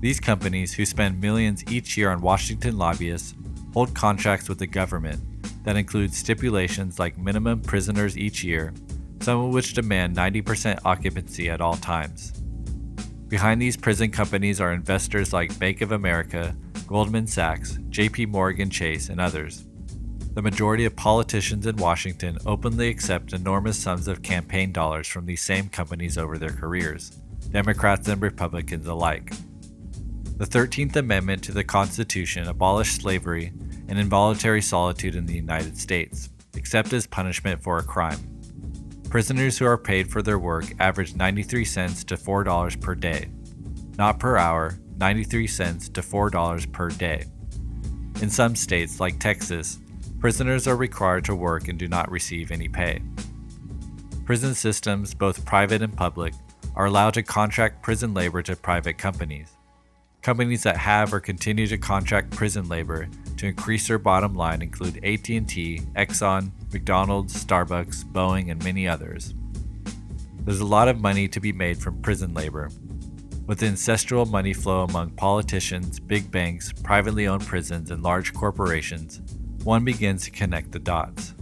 These 0.01 0.21
companies, 0.21 0.75
who 0.75 0.87
spend 0.87 1.21
millions 1.21 1.65
each 1.69 1.97
year 1.97 2.11
on 2.11 2.21
Washington 2.21 2.79
lobbyists, 2.79 3.35
hold 3.75 3.95
contracts 3.95 4.49
with 4.49 4.59
the 4.59 4.67
government 4.67 5.21
that 5.69 5.77
include 5.77 6.15
stipulations 6.15 6.99
like 6.99 7.19
minimum 7.19 7.61
prisoners 7.61 8.17
each 8.17 8.43
year, 8.43 8.73
some 9.21 9.39
of 9.39 9.53
which 9.53 9.75
demand 9.75 10.17
90% 10.17 10.81
occupancy 10.87 11.51
at 11.51 11.61
all 11.61 11.75
times. 11.75 12.33
Behind 13.29 13.61
these 13.61 13.77
prison 13.77 14.11
companies 14.11 14.63
are 14.63 14.73
investors 14.73 15.35
like 15.35 15.59
Bank 15.59 15.83
of 15.83 15.93
America, 15.93 16.57
Goldman 16.87 17.27
Sachs, 17.27 17.77
JP 17.91 18.29
Morgan 18.29 18.71
Chase, 18.71 19.11
and 19.11 19.21
others. 19.21 19.67
The 20.33 20.41
majority 20.41 20.87
of 20.87 20.97
politicians 20.97 21.67
in 21.67 21.77
Washington 21.77 22.39
openly 22.47 22.89
accept 22.89 23.35
enormous 23.35 23.79
sums 23.79 24.09
of 24.09 24.23
campaign 24.23 24.73
dollars 24.73 25.07
from 25.07 25.27
these 25.27 25.43
same 25.43 25.69
companies 25.69 26.17
over 26.17 26.39
their 26.39 26.49
careers, 26.49 27.11
Democrats 27.51 28.09
and 28.09 28.23
Republicans 28.23 28.87
alike. 28.87 29.35
The 30.39 30.47
13th 30.47 30.97
Amendment 30.97 31.45
to 31.45 31.53
the 31.53 31.63
Constitution 31.63 32.49
abolished 32.49 33.03
slavery 33.03 33.53
and 33.89 33.99
involuntary 33.99 34.63
solitude 34.63 35.15
in 35.15 35.27
the 35.27 35.35
United 35.35 35.77
States, 35.77 36.31
except 36.55 36.93
as 36.93 37.07
punishment 37.07 37.63
for 37.63 37.79
a 37.79 37.83
crime. 37.83 38.39
Prisoners 39.11 39.57
who 39.57 39.65
are 39.65 39.79
paid 39.79 40.11
for 40.11 40.21
their 40.21 40.39
work 40.39 40.67
average 40.81 41.15
93 41.15 41.65
cents 41.65 42.05
to 42.05 42.17
$4 42.17 42.81
per 42.81 42.95
day, 42.95 43.31
not 43.97 44.19
per 44.19 44.37
hour, 44.37 44.79
93 44.99 45.47
cents 45.47 45.89
to 45.89 46.03
$4 46.03 46.73
per 46.73 46.91
day. 46.91 47.25
In 48.21 48.29
some 48.29 48.55
states, 48.55 49.01
like 49.01 49.19
Texas, 49.19 49.79
prisoners 50.19 50.67
are 50.67 50.77
required 50.77 51.25
to 51.25 51.35
work 51.35 51.69
and 51.69 51.79
do 51.79 51.89
not 51.89 52.11
receive 52.11 52.51
any 52.51 52.69
pay. 52.69 53.01
Prison 54.25 54.55
systems, 54.55 55.15
both 55.15 55.45
private 55.47 55.81
and 55.81 55.97
public, 55.97 56.35
are 56.75 56.87
allowed 56.87 57.15
to 57.15 57.23
contract 57.23 57.83
prison 57.83 58.13
labor 58.13 58.43
to 58.43 58.55
private 58.57 58.99
companies. 58.99 59.53
Companies 60.21 60.65
that 60.65 60.77
have 60.77 61.15
or 61.15 61.21
continue 61.21 61.67
to 61.67 61.79
contract 61.79 62.31
prison 62.31 62.69
labor 62.69 63.09
to 63.39 63.47
increase 63.47 63.89
their 63.89 63.99
bottom 63.99 64.35
line 64.35 64.63
include 64.63 64.97
AT&T, 64.99 65.81
Exxon, 65.97 66.51
McDonald's, 66.73 67.45
Starbucks, 67.45 68.05
Boeing, 68.05 68.51
and 68.51 68.63
many 68.63 68.87
others. 68.87 69.35
There's 70.45 70.61
a 70.61 70.67
lot 70.67 70.89
of 70.89 71.01
money 71.01 71.29
to 71.29 71.41
be 71.41 71.53
made 71.53 71.79
from 71.79 72.03
prison 72.03 72.35
labor. 72.35 72.71
With 73.47 73.61
the 73.61 73.67
ancestral 73.67 74.27
money 74.27 74.53
flow 74.53 74.83
among 74.83 75.11
politicians, 75.11 76.01
big 76.01 76.31
banks, 76.31 76.73
privately 76.83 77.27
owned 77.27 77.47
prisons, 77.47 77.91
and 77.91 78.03
large 78.03 78.35
corporations, 78.35 79.23
one 79.65 79.85
begins 79.85 80.25
to 80.25 80.31
connect 80.31 80.73
the 80.73 80.79
dots. 80.79 81.35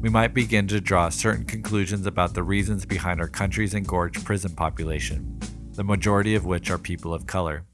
We 0.00 0.10
might 0.10 0.34
begin 0.34 0.68
to 0.68 0.80
draw 0.80 1.08
certain 1.08 1.44
conclusions 1.44 2.06
about 2.06 2.34
the 2.34 2.42
reasons 2.42 2.86
behind 2.86 3.20
our 3.20 3.28
country's 3.28 3.74
engorged 3.74 4.24
prison 4.24 4.54
population, 4.54 5.38
the 5.72 5.84
majority 5.84 6.34
of 6.34 6.44
which 6.44 6.70
are 6.70 6.78
people 6.78 7.12
of 7.12 7.26
color. 7.26 7.64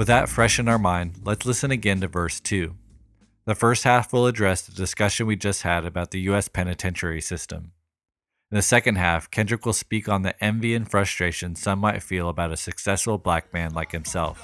With 0.00 0.06
that 0.06 0.30
fresh 0.30 0.58
in 0.58 0.66
our 0.66 0.78
mind, 0.78 1.16
let's 1.24 1.44
listen 1.44 1.70
again 1.70 2.00
to 2.00 2.08
verse 2.08 2.40
2. 2.40 2.74
The 3.44 3.54
first 3.54 3.84
half 3.84 4.14
will 4.14 4.26
address 4.26 4.62
the 4.62 4.72
discussion 4.72 5.26
we 5.26 5.36
just 5.36 5.60
had 5.60 5.84
about 5.84 6.10
the 6.10 6.20
U.S. 6.20 6.48
penitentiary 6.48 7.20
system. 7.20 7.72
In 8.52 8.56
the 8.56 8.62
second 8.62 8.96
half, 8.96 9.30
Kendrick 9.30 9.64
will 9.64 9.72
speak 9.72 10.08
on 10.08 10.22
the 10.22 10.34
envy 10.42 10.74
and 10.74 10.82
frustration 10.82 11.54
some 11.54 11.78
might 11.78 12.02
feel 12.02 12.28
about 12.28 12.50
a 12.50 12.56
successful 12.56 13.16
black 13.16 13.54
man 13.54 13.72
like 13.74 13.92
himself. 13.92 14.42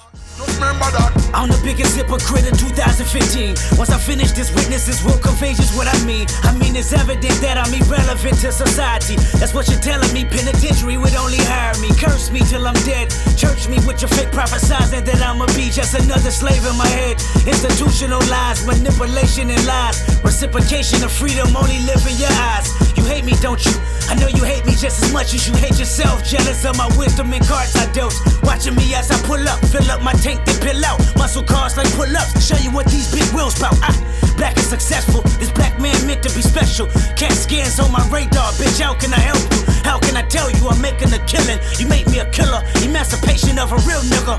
I'm 1.35 1.51
the 1.51 1.59
biggest 1.65 1.99
hypocrite 1.99 2.47
in 2.47 2.55
2015. 2.55 3.77
Once 3.77 3.91
I 3.91 3.99
finish 3.99 4.31
this, 4.31 4.55
witnesses 4.55 5.03
will 5.03 5.19
convey 5.19 5.59
just 5.59 5.75
what 5.75 5.91
I 5.91 5.99
mean. 6.07 6.31
I 6.47 6.55
mean, 6.55 6.77
it's 6.77 6.93
evident 6.93 7.35
that 7.43 7.59
I'm 7.59 7.75
irrelevant 7.75 8.39
to 8.47 8.53
society. 8.55 9.17
That's 9.43 9.53
what 9.53 9.67
you're 9.67 9.83
telling 9.83 10.15
me. 10.15 10.23
Penitentiary 10.23 11.03
would 11.03 11.19
only 11.19 11.43
hire 11.43 11.75
me. 11.83 11.91
Curse 11.99 12.31
me 12.31 12.47
till 12.47 12.63
I'm 12.63 12.79
dead. 12.87 13.11
Church 13.35 13.67
me 13.67 13.83
with 13.83 14.07
your 14.07 14.11
fake 14.15 14.31
prophesizing 14.31 15.03
that 15.03 15.19
I'ma 15.19 15.51
be 15.59 15.67
just 15.67 15.99
another 15.99 16.31
slave 16.31 16.63
in 16.63 16.79
my 16.79 16.87
head. 16.87 17.19
Institutional 17.43 18.23
lies, 18.31 18.63
manipulation 18.63 19.51
and 19.51 19.67
lies. 19.67 19.99
Reciprocation 20.23 21.03
of 21.03 21.11
freedom 21.11 21.51
only 21.59 21.83
live 21.91 22.07
in 22.07 22.15
your 22.23 22.31
eyes. 22.55 22.71
You 22.95 23.03
hate 23.03 23.27
me, 23.27 23.35
don't 23.43 23.59
you? 23.67 23.75
I 24.09 24.15
know 24.15 24.29
you 24.29 24.45
hate 24.45 24.65
me 24.67 24.73
just 24.73 25.03
as 25.03 25.13
much 25.13 25.35
as 25.35 25.49
you 25.49 25.55
hate 25.55 25.79
yourself. 25.79 26.25
Jealous 26.25 26.65
of 26.65 26.77
my 26.77 26.89
wisdom 26.97 27.33
and 27.33 27.45
cards 27.47 27.75
I 27.77 27.91
dealt. 27.93 28.15
Watching 28.43 28.75
me 28.77 28.95
as 28.95 29.11
I 29.11 29.19
pull 29.27 29.43
up, 29.49 29.59
fill 29.67 29.91
up 29.91 30.03
my 30.03 30.13
tank, 30.13 30.45
then 30.45 30.61
pill 30.61 30.85
out. 30.85 31.01
Muscle 31.17 31.43
cars 31.43 31.77
like 31.77 31.91
pull 31.95 32.17
ups. 32.17 32.45
Show 32.45 32.57
you 32.63 32.71
what 32.71 32.87
these 32.87 33.13
big 33.13 33.27
wheels 33.35 33.59
bout. 33.59 33.75
Ah, 33.83 33.95
black 34.37 34.57
and 34.57 34.67
successful. 34.67 35.23
This 35.39 35.51
black 35.53 35.81
man 35.81 35.97
meant 36.07 36.23
to 36.23 36.35
be 36.35 36.43
special. 36.43 36.87
Cat 37.17 37.33
scans 37.33 37.81
on 37.81 37.91
my 37.91 38.05
radar, 38.09 38.53
bitch. 38.61 38.81
How 38.81 38.95
can 38.95 39.13
I 39.13 39.19
help 39.19 39.43
you? 39.53 39.63
How 39.83 39.99
can 39.99 40.17
I 40.17 40.23
tell 40.23 40.51
you 40.51 40.69
I'm 40.69 40.81
making 40.81 41.13
a 41.13 41.19
killing? 41.27 41.59
You 41.79 41.87
make 41.89 42.07
me 42.07 42.21
a 42.21 42.31
killer. 42.31 42.63
Emancipation 42.83 43.59
of 43.59 43.73
a 43.73 43.77
real 43.89 44.01
nigga. 44.13 44.37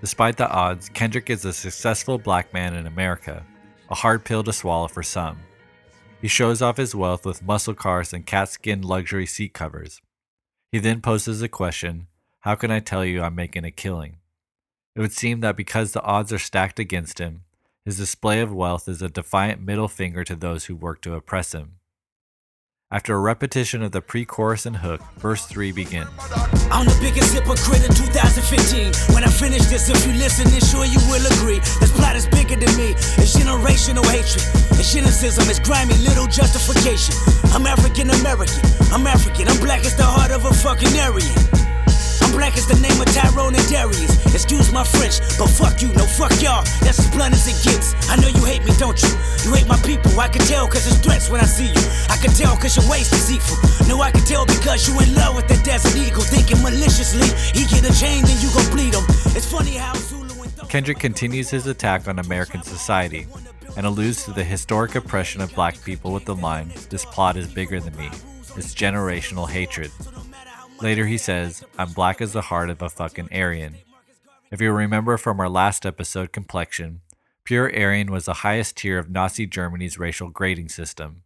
Despite 0.00 0.36
the 0.36 0.48
odds, 0.48 0.88
Kendrick 0.90 1.30
is 1.30 1.44
a 1.44 1.52
successful 1.52 2.18
black 2.18 2.52
man 2.52 2.74
in 2.74 2.86
America, 2.86 3.44
a 3.90 3.94
hard 3.94 4.24
pill 4.24 4.42
to 4.44 4.52
swallow 4.52 4.88
for 4.88 5.02
some. 5.02 5.38
He 6.20 6.28
shows 6.28 6.62
off 6.62 6.78
his 6.78 6.94
wealth 6.94 7.26
with 7.26 7.42
muscle 7.42 7.74
cars 7.74 8.12
and 8.12 8.24
cat 8.24 8.48
skin 8.48 8.82
luxury 8.82 9.26
seat 9.26 9.52
covers. 9.52 10.00
He 10.72 10.78
then 10.78 11.00
poses 11.00 11.42
a 11.42 11.48
question 11.48 12.06
How 12.40 12.54
can 12.54 12.70
I 12.70 12.80
tell 12.80 13.04
you 13.04 13.22
I'm 13.22 13.34
making 13.34 13.64
a 13.64 13.70
killing? 13.70 14.18
It 14.94 15.00
would 15.00 15.12
seem 15.12 15.40
that 15.40 15.56
because 15.56 15.92
the 15.92 16.02
odds 16.02 16.32
are 16.32 16.38
stacked 16.38 16.78
against 16.78 17.18
him, 17.18 17.44
his 17.84 17.98
display 17.98 18.40
of 18.40 18.52
wealth 18.52 18.88
is 18.88 19.02
a 19.02 19.08
defiant 19.08 19.60
middle 19.60 19.88
finger 19.88 20.24
to 20.24 20.34
those 20.34 20.64
who 20.64 20.74
work 20.74 21.02
to 21.02 21.14
oppress 21.14 21.52
him. 21.52 21.76
After 22.92 23.16
a 23.16 23.18
repetition 23.18 23.82
of 23.82 23.90
the 23.90 24.00
pre 24.00 24.24
chorus 24.24 24.64
and 24.64 24.76
hook, 24.76 25.00
verse 25.18 25.44
3 25.44 25.72
begins. 25.72 26.08
I'm 26.70 26.86
the 26.86 26.96
biggest 27.02 27.34
hypocrite 27.34 27.82
in 27.82 27.90
2015. 27.90 28.94
When 29.12 29.24
I 29.24 29.26
finish 29.26 29.66
this, 29.66 29.90
if 29.90 30.06
you 30.06 30.12
listen, 30.12 30.46
then 30.54 30.60
sure 30.60 30.84
you 30.84 31.02
will 31.10 31.26
agree. 31.34 31.58
This 31.82 31.90
plot 31.90 32.14
is 32.14 32.28
bigger 32.28 32.54
than 32.54 32.70
me. 32.78 32.94
It's 33.18 33.34
generational 33.34 34.06
hatred. 34.06 34.46
It's 34.78 34.86
cynicism. 34.86 35.50
It's 35.50 35.58
grimy 35.58 35.98
little 36.06 36.28
justification. 36.28 37.16
I'm 37.50 37.66
African 37.66 38.08
American. 38.22 38.62
I'm 38.94 39.04
African. 39.04 39.48
I'm 39.48 39.58
black 39.58 39.80
as 39.84 39.96
the 39.96 40.06
heart 40.06 40.30
of 40.30 40.44
a 40.44 40.54
fucking 40.54 40.94
Aryan. 40.94 41.65
I'm 42.26 42.32
black 42.34 42.58
as 42.58 42.66
the 42.66 42.74
name 42.82 42.98
of 42.98 43.06
Tyrone 43.14 43.54
and 43.54 43.68
Darius. 43.70 44.18
Excuse 44.34 44.72
my 44.72 44.82
French, 44.82 45.22
but 45.38 45.46
fuck 45.46 45.78
you, 45.78 45.94
no 45.94 46.02
fuck 46.02 46.34
y'all. 46.42 46.66
That's 46.82 46.98
as 46.98 47.06
blunt 47.14 47.38
as 47.38 47.46
it 47.46 47.54
gets. 47.62 47.94
I 48.10 48.18
know 48.18 48.26
you 48.26 48.42
hate 48.42 48.66
me, 48.66 48.74
don't 48.82 48.98
you? 48.98 49.14
You 49.46 49.54
hate 49.54 49.68
my 49.70 49.78
people. 49.86 50.10
I 50.18 50.26
can 50.26 50.42
tell 50.42 50.66
cause 50.66 50.90
it's 50.90 50.98
threats 50.98 51.30
when 51.30 51.40
I 51.40 51.46
see 51.46 51.70
you. 51.70 51.84
I 52.10 52.18
can 52.18 52.34
tell 52.34 52.56
cause 52.58 52.74
your 52.74 52.90
waist 52.90 53.14
deceitful. 53.14 53.86
No, 53.86 54.02
I 54.02 54.10
can 54.10 54.26
tell 54.26 54.44
because 54.44 54.90
you 54.90 54.98
in 54.98 55.14
love 55.14 55.36
with 55.36 55.46
the 55.46 55.54
desert 55.62 55.94
eagle. 55.94 56.26
Thinking 56.26 56.60
maliciously. 56.66 57.30
He 57.54 57.62
get 57.70 57.86
a 57.86 57.94
chain, 57.94 58.26
then 58.26 58.34
you 58.42 58.50
gon' 58.50 58.74
bleed 58.74 58.94
him. 58.98 59.06
It's 59.38 59.46
funny 59.46 59.78
how 59.78 59.94
Zulu 59.94 60.34
Kendrick 60.66 60.98
continues 60.98 61.50
his 61.50 61.68
attack 61.68 62.08
on 62.08 62.18
American 62.18 62.60
society 62.62 63.28
and 63.76 63.86
alludes 63.86 64.24
to 64.24 64.32
the 64.32 64.42
historic 64.42 64.96
oppression 64.96 65.40
of 65.40 65.54
black 65.54 65.80
people 65.84 66.12
with 66.12 66.24
the 66.24 66.34
line, 66.34 66.72
This 66.90 67.04
plot 67.04 67.36
is 67.36 67.46
bigger 67.46 67.78
than 67.78 67.96
me. 67.96 68.10
It's 68.56 68.74
generational 68.74 69.48
hatred. 69.48 69.92
Later, 70.80 71.06
he 71.06 71.18
says, 71.18 71.64
I'm 71.78 71.92
black 71.92 72.20
as 72.20 72.32
the 72.32 72.42
heart 72.42 72.70
of 72.70 72.82
a 72.82 72.88
fucking 72.88 73.30
Aryan. 73.32 73.76
If 74.50 74.60
you 74.60 74.72
remember 74.72 75.16
from 75.16 75.40
our 75.40 75.48
last 75.48 75.86
episode, 75.86 76.32
Complexion, 76.32 77.00
pure 77.44 77.72
Aryan 77.74 78.12
was 78.12 78.26
the 78.26 78.34
highest 78.34 78.76
tier 78.76 78.98
of 78.98 79.10
Nazi 79.10 79.46
Germany's 79.46 79.98
racial 79.98 80.28
grading 80.28 80.68
system. 80.68 81.22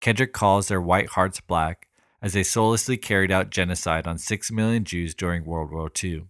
Kendrick 0.00 0.32
calls 0.32 0.68
their 0.68 0.80
white 0.80 1.10
hearts 1.10 1.40
black 1.40 1.88
as 2.20 2.32
they 2.32 2.42
soullessly 2.42 2.96
carried 2.96 3.30
out 3.30 3.50
genocide 3.50 4.06
on 4.06 4.18
6 4.18 4.50
million 4.50 4.84
Jews 4.84 5.14
during 5.14 5.44
World 5.44 5.70
War 5.70 5.90
II. 6.02 6.24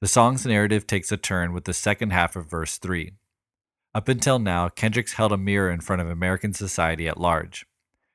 The 0.00 0.08
song's 0.08 0.46
narrative 0.46 0.86
takes 0.86 1.12
a 1.12 1.16
turn 1.16 1.52
with 1.52 1.64
the 1.64 1.74
second 1.74 2.12
half 2.12 2.34
of 2.34 2.50
verse 2.50 2.78
3. 2.78 3.12
Up 3.94 4.08
until 4.08 4.38
now, 4.38 4.68
Kendrick's 4.68 5.12
held 5.12 5.32
a 5.32 5.36
mirror 5.36 5.70
in 5.70 5.80
front 5.80 6.00
of 6.02 6.08
American 6.08 6.54
society 6.54 7.06
at 7.06 7.20
large. 7.20 7.66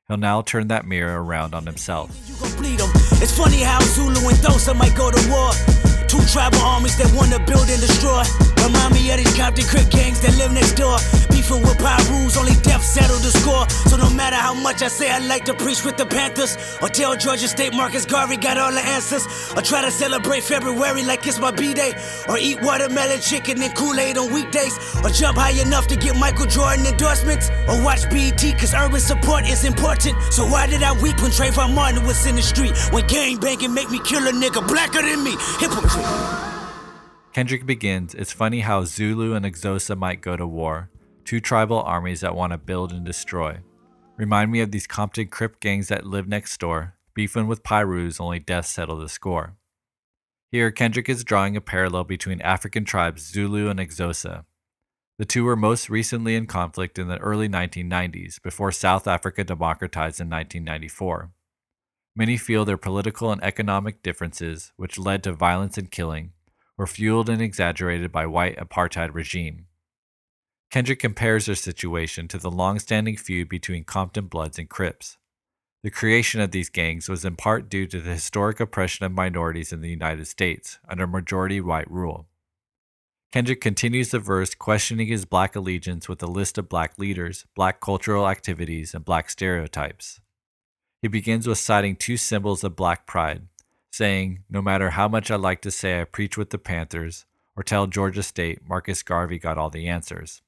He'll 0.08 0.17
now 0.17 0.41
turn 0.41 0.67
that 0.69 0.88
mirror 0.88 1.23
around 1.23 1.54
on 1.54 1.65
himself. 1.65 2.10
It's 3.20 3.36
funny 3.36 3.62
how 3.62 3.82
Zulu 3.82 4.30
and 4.30 4.38
Xhosa 4.38 4.76
might 4.78 4.96
go 4.96 5.10
to 5.10 5.22
war. 5.30 5.50
Two 6.08 6.22
tribal 6.32 6.62
armies 6.62 6.98
that 6.98 7.10
wanna 7.14 7.40
build 7.40 7.68
and 7.70 7.82
destroy. 7.82 8.24
Remind 8.62 8.94
me 8.94 9.10
of 9.12 9.18
these 9.18 9.36
Compton 9.36 9.66
Crip 9.66 9.90
gangs 9.90 10.22
that 10.22 10.38
live 10.38 10.54
next 10.54 10.74
door. 10.74 10.98
Beefing 11.48 11.64
with 11.64 12.10
rules, 12.10 12.36
only 12.36 12.56
death 12.62 12.84
settled 12.84 13.22
the 13.22 13.32
score. 13.32 13.70
So 13.90 13.96
no 13.96 14.10
matter 14.10 14.36
how 14.36 14.54
much 14.54 14.82
I 14.82 14.90
say 14.90 15.10
I 15.10 15.20
like 15.20 15.46
to 15.46 15.54
preach 15.54 15.86
with 15.86 15.96
the 15.96 16.06
Panthers, 16.06 16.58
or 16.82 16.90
tell 16.90 17.16
Georgia 17.16 17.48
State 17.48 17.74
Marcus 17.74 18.06
Garvey 18.06 18.36
got 18.36 18.58
all 18.58 18.72
the 18.72 18.82
answers, 18.82 19.26
or 19.56 19.62
try 19.62 19.82
to 19.82 19.90
celebrate 19.90 20.44
February 20.44 21.04
like 21.04 21.26
it's 21.26 21.40
my 21.40 21.52
B-day, 21.52 21.94
or 22.28 22.38
eat 22.38 22.62
watermelon 22.62 23.22
chicken 23.22 23.62
and 23.62 23.74
Kool-Aid 23.76 24.18
on 24.18 24.34
weekdays, 24.34 24.78
or 25.04 25.10
jump 25.10 25.38
high 25.38 25.56
enough 25.62 25.88
to 25.88 25.96
get 25.96 26.18
Michael 26.18 26.48
Jordan 26.48 26.86
endorsements, 26.86 27.50
or 27.70 27.82
watch 27.82 28.10
BET 28.10 28.44
cause 28.60 28.74
urban 28.74 29.00
support 29.00 29.48
is 29.48 29.64
important. 29.64 30.22
So 30.34 30.46
why 30.46 30.68
did 30.68 30.84
I 30.84 30.92
weep 31.02 31.22
when 31.22 31.32
Trayvon 31.32 31.74
Martin 31.74 32.04
was 32.06 32.26
in 32.26 32.36
the 32.36 32.42
street? 32.42 32.76
When 32.92 33.08
gang 33.08 33.38
banging 33.38 33.74
make 33.74 33.90
me 33.90 34.00
kill 34.04 34.28
a 34.28 34.32
nigga 34.32 34.68
blacker 34.68 35.02
than 35.02 35.24
me? 35.24 35.38
Hypocrite. 35.60 36.06
Kendrick 37.32 37.66
begins, 37.66 38.16
It's 38.16 38.34
funny 38.34 38.62
how 38.62 38.84
Zulu 38.84 39.34
and 39.36 39.46
Xhosa 39.46 39.96
might 39.96 40.22
go 40.22 40.36
to 40.36 40.48
war, 40.48 40.90
two 41.28 41.42
tribal 41.42 41.82
armies 41.82 42.22
that 42.22 42.36
want 42.36 42.54
to 42.54 42.58
build 42.58 42.94
and 42.94 43.06
destroy. 43.06 43.58
Remind 44.16 44.50
me 44.50 44.62
of 44.62 44.72
these 44.72 44.88
Compton 44.88 45.28
Crip 45.28 45.60
gangs 45.60 45.90
that 45.90 46.06
live 46.06 46.26
next 46.26 46.58
door, 46.58 46.96
beefing 47.13 47.48
with 47.48 47.63
Pirus, 47.63 48.22
only 48.22 48.40
death 48.40 48.66
settle 48.66 48.98
the 48.98 49.10
score. 49.10 49.58
Here, 50.50 50.72
Kendrick 50.72 51.10
is 51.10 51.26
drawing 51.26 51.58
a 51.58 51.62
parallel 51.62 52.06
between 52.06 52.42
African 52.42 52.86
tribes 52.86 53.30
Zulu 53.30 53.70
and 53.70 53.78
Xhosa. 53.78 54.46
The 55.20 55.26
two 55.26 55.44
were 55.44 55.58
most 55.58 55.90
recently 55.90 56.34
in 56.36 56.48
conflict 56.48 56.98
in 56.98 57.10
the 57.10 57.18
early 57.18 57.50
1990s, 57.50 58.42
before 58.42 58.72
South 58.72 59.06
Africa 59.06 59.44
democratized 59.44 60.22
in 60.22 60.30
1994. 60.30 61.32
Many 62.16 62.38
feel 62.38 62.63
their 62.63 62.78
political 62.78 63.34
and 63.34 63.44
economic 63.44 64.02
differences, 64.02 64.72
which 64.78 64.98
led 64.98 65.24
to 65.24 65.34
violence 65.34 65.78
and 65.78 65.92
killing, 65.92 66.32
were 66.78 66.88
fueled 66.88 67.30
and 67.30 67.42
exaggerated 67.42 68.13
by 68.13 68.26
white 68.26 68.58
apartheid 68.58 69.13
regime. 69.13 69.67
Kendrick 70.70 71.00
compares 71.00 71.46
their 71.46 71.56
situation 71.56 72.28
to 72.28 72.38
the 72.38 72.52
long-standing 72.52 73.16
feud 73.16 73.48
between 73.48 73.86
Compton 73.86 74.28
Bloods 74.28 74.60
and 74.60 74.70
Crips. 74.70 75.18
The 75.84 75.92
creation 75.92 76.42
of 76.42 76.52
these 76.52 76.70
gangs 76.70 77.08
was 77.08 77.24
in 77.24 77.36
part 77.38 77.70
due 77.70 77.88
to 77.88 78.02
the 78.02 78.14
historic 78.14 78.60
oppression 78.60 79.06
of 79.06 79.14
minorities 79.14 79.72
in 79.72 79.82
the 79.82 79.90
United 79.90 80.28
States 80.28 80.80
under 80.90 81.08
majority 81.08 81.62
white 81.62 81.90
rule. 81.90 82.28
Kendrick 83.32 83.62
continues 83.62 84.12
the 84.12 84.20
verse 84.20 84.56
questioning 84.56 85.08
his 85.08 85.26
black 85.26 85.56
allegiance 85.56 86.10
with 86.10 86.22
a 86.24 86.28
list 86.28 86.58
of 86.58 86.68
black 86.68 86.98
leaders, 86.98 87.46
black 87.56 87.80
cultural 87.80 88.28
activities, 88.28 88.94
and 88.94 89.06
black 89.06 89.30
stereotypes. 89.30 90.20
He 91.02 91.08
begins 91.08 91.48
with 91.48 91.58
citing 91.58 91.96
two 91.96 92.18
symbols 92.18 92.64
of 92.64 92.76
black 92.76 93.06
pride, 93.06 93.44
saying, 93.92 94.44
No 94.50 94.62
matter 94.62 94.92
how 94.92 95.08
much 95.08 95.30
I 95.30 95.36
like 95.36 95.62
to 95.62 95.72
say 95.72 96.02
I 96.02 96.06
preach 96.06 96.38
with 96.38 96.50
the 96.50 96.58
Panthers, 96.58 97.26
or 97.56 97.64
tell 97.64 97.88
Georgia 97.88 98.24
State 98.24 98.68
Marcus 98.68 99.04
Garvey 99.04 99.40
got 99.40 99.58
all 99.58 99.70
the 99.70 99.88
answers. 99.88 100.42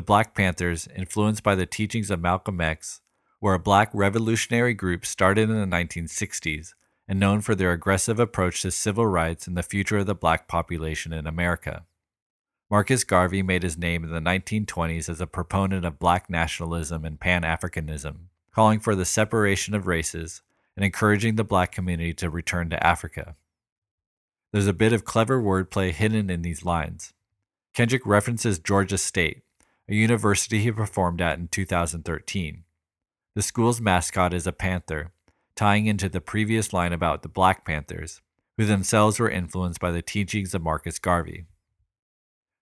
The 0.00 0.04
Black 0.04 0.34
Panthers, 0.34 0.88
influenced 0.96 1.42
by 1.42 1.54
the 1.54 1.66
teachings 1.66 2.10
of 2.10 2.22
Malcolm 2.22 2.58
X, 2.58 3.02
were 3.38 3.52
a 3.52 3.58
black 3.58 3.90
revolutionary 3.92 4.72
group 4.72 5.04
started 5.04 5.50
in 5.50 5.60
the 5.60 5.66
1960s 5.66 6.72
and 7.06 7.20
known 7.20 7.42
for 7.42 7.54
their 7.54 7.72
aggressive 7.72 8.18
approach 8.18 8.62
to 8.62 8.70
civil 8.70 9.06
rights 9.06 9.46
and 9.46 9.58
the 9.58 9.62
future 9.62 9.98
of 9.98 10.06
the 10.06 10.14
black 10.14 10.48
population 10.48 11.12
in 11.12 11.26
America. 11.26 11.84
Marcus 12.70 13.04
Garvey 13.04 13.42
made 13.42 13.62
his 13.62 13.76
name 13.76 14.02
in 14.02 14.10
the 14.10 14.20
1920s 14.20 15.10
as 15.10 15.20
a 15.20 15.26
proponent 15.26 15.84
of 15.84 15.98
black 15.98 16.30
nationalism 16.30 17.04
and 17.04 17.20
Pan 17.20 17.42
Africanism, 17.42 18.28
calling 18.54 18.80
for 18.80 18.94
the 18.94 19.04
separation 19.04 19.74
of 19.74 19.86
races 19.86 20.40
and 20.76 20.82
encouraging 20.82 21.36
the 21.36 21.44
black 21.44 21.72
community 21.72 22.14
to 22.14 22.30
return 22.30 22.70
to 22.70 22.86
Africa. 22.86 23.36
There's 24.50 24.66
a 24.66 24.72
bit 24.72 24.94
of 24.94 25.04
clever 25.04 25.42
wordplay 25.42 25.92
hidden 25.92 26.30
in 26.30 26.40
these 26.40 26.64
lines. 26.64 27.12
Kendrick 27.74 28.06
references 28.06 28.58
Georgia 28.58 28.96
State, 28.96 29.42
a 29.90 29.94
university 29.94 30.60
he 30.60 30.70
performed 30.70 31.20
at 31.20 31.38
in 31.38 31.48
2013. 31.48 32.62
The 33.34 33.42
school's 33.42 33.80
mascot 33.80 34.32
is 34.32 34.46
a 34.46 34.52
panther, 34.52 35.10
tying 35.56 35.86
into 35.86 36.08
the 36.08 36.20
previous 36.20 36.72
line 36.72 36.92
about 36.92 37.22
the 37.22 37.28
Black 37.28 37.64
Panthers, 37.64 38.20
who 38.56 38.64
themselves 38.64 39.18
were 39.18 39.28
influenced 39.28 39.80
by 39.80 39.90
the 39.90 40.02
teachings 40.02 40.54
of 40.54 40.62
Marcus 40.62 41.00
Garvey. 41.00 41.46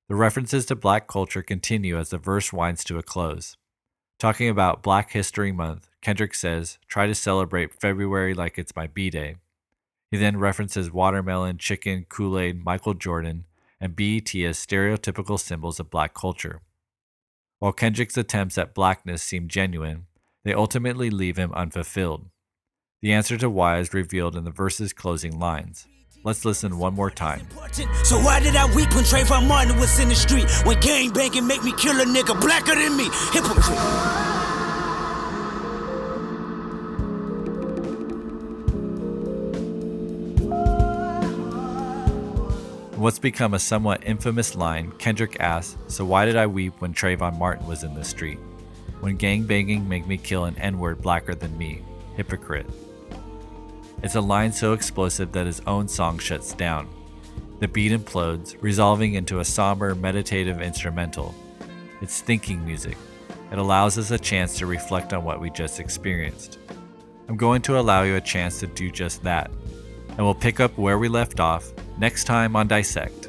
The 0.09 0.14
references 0.14 0.64
to 0.67 0.75
black 0.75 1.07
culture 1.07 1.43
continue 1.43 1.99
as 1.99 2.09
the 2.09 2.17
verse 2.17 2.51
winds 2.51 2.83
to 2.85 2.97
a 2.97 3.03
close. 3.03 3.59
Talking 4.19 4.49
about 4.49 4.83
Black 4.83 5.12
History 5.12 5.53
Month, 5.53 5.91
Kendrick 6.01 6.35
says, 6.35 6.79
try 6.88 7.07
to 7.07 7.14
celebrate 7.14 7.79
February 7.79 8.33
like 8.33 8.59
it's 8.59 8.75
my 8.75 8.87
B 8.87 9.11
Day. 9.11 9.37
He 10.11 10.17
then 10.17 10.38
references 10.38 10.91
watermelon, 10.91 11.59
chicken, 11.59 12.07
Kool 12.09 12.38
Aid, 12.38 12.64
Michael 12.64 12.95
Jordan, 12.95 13.45
and 13.79 13.95
BET 13.95 14.35
as 14.35 14.59
stereotypical 14.59 15.38
symbols 15.38 15.79
of 15.79 15.91
black 15.91 16.14
culture. 16.14 16.62
While 17.61 17.73
Kendrick's 17.73 18.16
attempts 18.16 18.57
at 18.57 18.73
blackness 18.73 19.21
seem 19.21 19.49
genuine, 19.49 20.07
they 20.44 20.55
ultimately 20.55 21.11
leave 21.11 21.37
him 21.37 21.53
unfulfilled. 21.53 22.31
The 23.03 23.12
answer 23.12 23.37
to 23.37 23.51
why 23.51 23.79
is 23.79 23.92
revealed 23.92 24.37
in 24.37 24.44
the 24.44 24.53
verse's 24.53 24.92
closing 24.92 25.40
lines. 25.40 25.88
Let's 26.23 26.44
listen 26.44 26.79
one 26.79 26.94
more 26.94 27.11
time. 27.11 27.49
So 28.05 28.18
why 28.21 28.38
did 28.38 28.55
I 28.55 28.66
weep 28.75 28.94
when 28.94 29.03
Trayvon 29.05 29.49
Martin 29.49 29.77
was 29.79 29.99
in 29.99 30.09
the 30.09 30.14
street? 30.14 30.49
When 30.64 30.79
gang 30.79 31.11
banging 31.11 31.49
make 31.49 31.64
me 31.64 31.73
kill 31.73 32.01
a 32.01 32.05
nigga 32.05 32.40
blacker 32.40 32.77
than 32.77 32.97
me? 32.97 33.09
Hypocrite. 33.33 34.38
In 42.98 43.04
what's 43.04 43.20
become 43.20 43.54
a 43.54 43.61
somewhat 43.61 44.02
infamous 44.04 44.56
line, 44.56 44.90
Kendrick 44.98 45.37
asks, 45.38 45.76
So 45.87 46.04
why 46.04 46.24
did 46.24 46.34
I 46.34 46.48
weep 46.48 46.80
when 46.80 46.92
Trayvon 46.92 47.38
Martin 47.38 47.64
was 47.64 47.84
in 47.84 47.94
the 47.94 48.02
street? 48.04 48.40
When 48.98 49.16
gang 49.16 49.44
banging 49.44 49.88
make 49.88 50.08
me 50.08 50.16
kill 50.16 50.46
an 50.46 50.58
N 50.58 50.80
word 50.80 51.00
blacker 51.00 51.37
than 51.37 51.56
me? 51.56 51.84
Hypocrite. 52.16 52.66
It's 54.02 54.16
a 54.16 54.20
line 54.20 54.50
so 54.50 54.72
explosive 54.72 55.30
that 55.30 55.46
his 55.46 55.61
own 55.64 55.87
song 55.87 56.18
shuts 56.18 56.52
down. 56.54 56.88
The 57.61 57.68
beat 57.68 57.92
implodes, 57.92 58.56
resolving 58.61 59.14
into 59.14 59.38
a 59.38 59.44
somber, 59.44 59.94
meditative 59.94 60.61
instrumental. 60.61 61.37
It's 62.00 62.20
thinking 62.20 62.66
music. 62.66 62.96
It 63.52 63.58
allows 63.58 63.96
us 63.96 64.11
a 64.11 64.18
chance 64.18 64.58
to 64.58 64.66
reflect 64.66 65.12
on 65.12 65.22
what 65.22 65.40
we 65.40 65.50
just 65.50 65.78
experienced. 65.78 66.58
I'm 67.28 67.37
going 67.37 67.62
to 67.62 67.78
allow 67.78 68.02
you 68.02 68.16
a 68.16 68.20
chance 68.20 68.58
to 68.58 68.66
do 68.66 68.90
just 68.90 69.22
that, 69.22 69.52
and 70.08 70.18
we'll 70.18 70.34
pick 70.34 70.58
up 70.58 70.76
where 70.76 70.98
we 70.98 71.06
left 71.06 71.38
off 71.38 71.72
next 71.98 72.24
time 72.24 72.56
on 72.56 72.68
Dissect. 72.68 73.28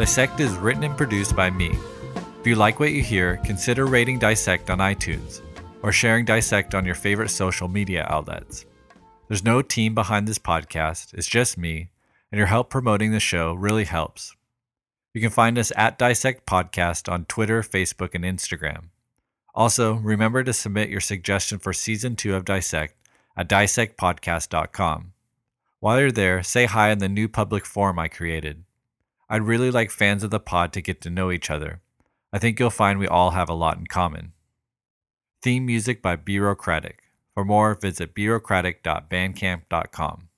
Dissect 0.00 0.40
is 0.40 0.56
written 0.56 0.82
and 0.82 0.96
produced 0.96 1.36
by 1.36 1.50
me. 1.50 1.78
If 2.40 2.46
you 2.46 2.54
like 2.54 2.80
what 2.80 2.92
you 2.92 3.02
hear, 3.02 3.36
consider 3.44 3.84
rating 3.84 4.18
Dissect 4.18 4.70
on 4.70 4.78
iTunes 4.78 5.42
or 5.82 5.92
sharing 5.92 6.24
Dissect 6.24 6.74
on 6.74 6.86
your 6.86 6.94
favorite 6.94 7.28
social 7.28 7.68
media 7.68 8.06
outlets. 8.08 8.64
There's 9.28 9.44
no 9.44 9.60
team 9.60 9.94
behind 9.94 10.26
this 10.26 10.38
podcast, 10.38 11.12
it's 11.12 11.26
just 11.26 11.58
me, 11.58 11.90
and 12.32 12.38
your 12.38 12.46
help 12.46 12.70
promoting 12.70 13.12
the 13.12 13.20
show 13.20 13.52
really 13.52 13.84
helps. 13.84 14.34
You 15.12 15.20
can 15.20 15.28
find 15.28 15.58
us 15.58 15.70
at 15.76 15.98
Dissect 15.98 16.46
Podcast 16.46 17.12
on 17.12 17.26
Twitter, 17.26 17.60
Facebook, 17.60 18.14
and 18.14 18.24
Instagram. 18.24 18.84
Also, 19.54 19.96
remember 19.96 20.42
to 20.42 20.54
submit 20.54 20.88
your 20.88 21.00
suggestion 21.00 21.58
for 21.58 21.74
season 21.74 22.16
two 22.16 22.34
of 22.34 22.46
Dissect 22.46 22.96
at 23.36 23.50
dissectpodcast.com. 23.50 25.12
While 25.80 26.00
you're 26.00 26.10
there, 26.10 26.42
say 26.42 26.64
hi 26.64 26.90
in 26.90 27.00
the 27.00 27.08
new 27.10 27.28
public 27.28 27.66
forum 27.66 27.98
I 27.98 28.08
created. 28.08 28.64
I'd 29.28 29.42
really 29.42 29.70
like 29.70 29.90
fans 29.90 30.24
of 30.24 30.30
the 30.30 30.40
pod 30.40 30.72
to 30.72 30.80
get 30.80 31.02
to 31.02 31.10
know 31.10 31.30
each 31.30 31.50
other. 31.50 31.82
I 32.32 32.38
think 32.38 32.58
you'll 32.58 32.70
find 32.70 32.98
we 32.98 33.08
all 33.08 33.32
have 33.32 33.48
a 33.48 33.54
lot 33.54 33.78
in 33.78 33.86
common. 33.86 34.32
Theme 35.42 35.66
music 35.66 36.00
by 36.00 36.14
Bureaucratic. 36.16 37.02
For 37.34 37.44
more, 37.44 37.74
visit 37.74 38.14
bureaucratic.bandcamp.com. 38.14 40.29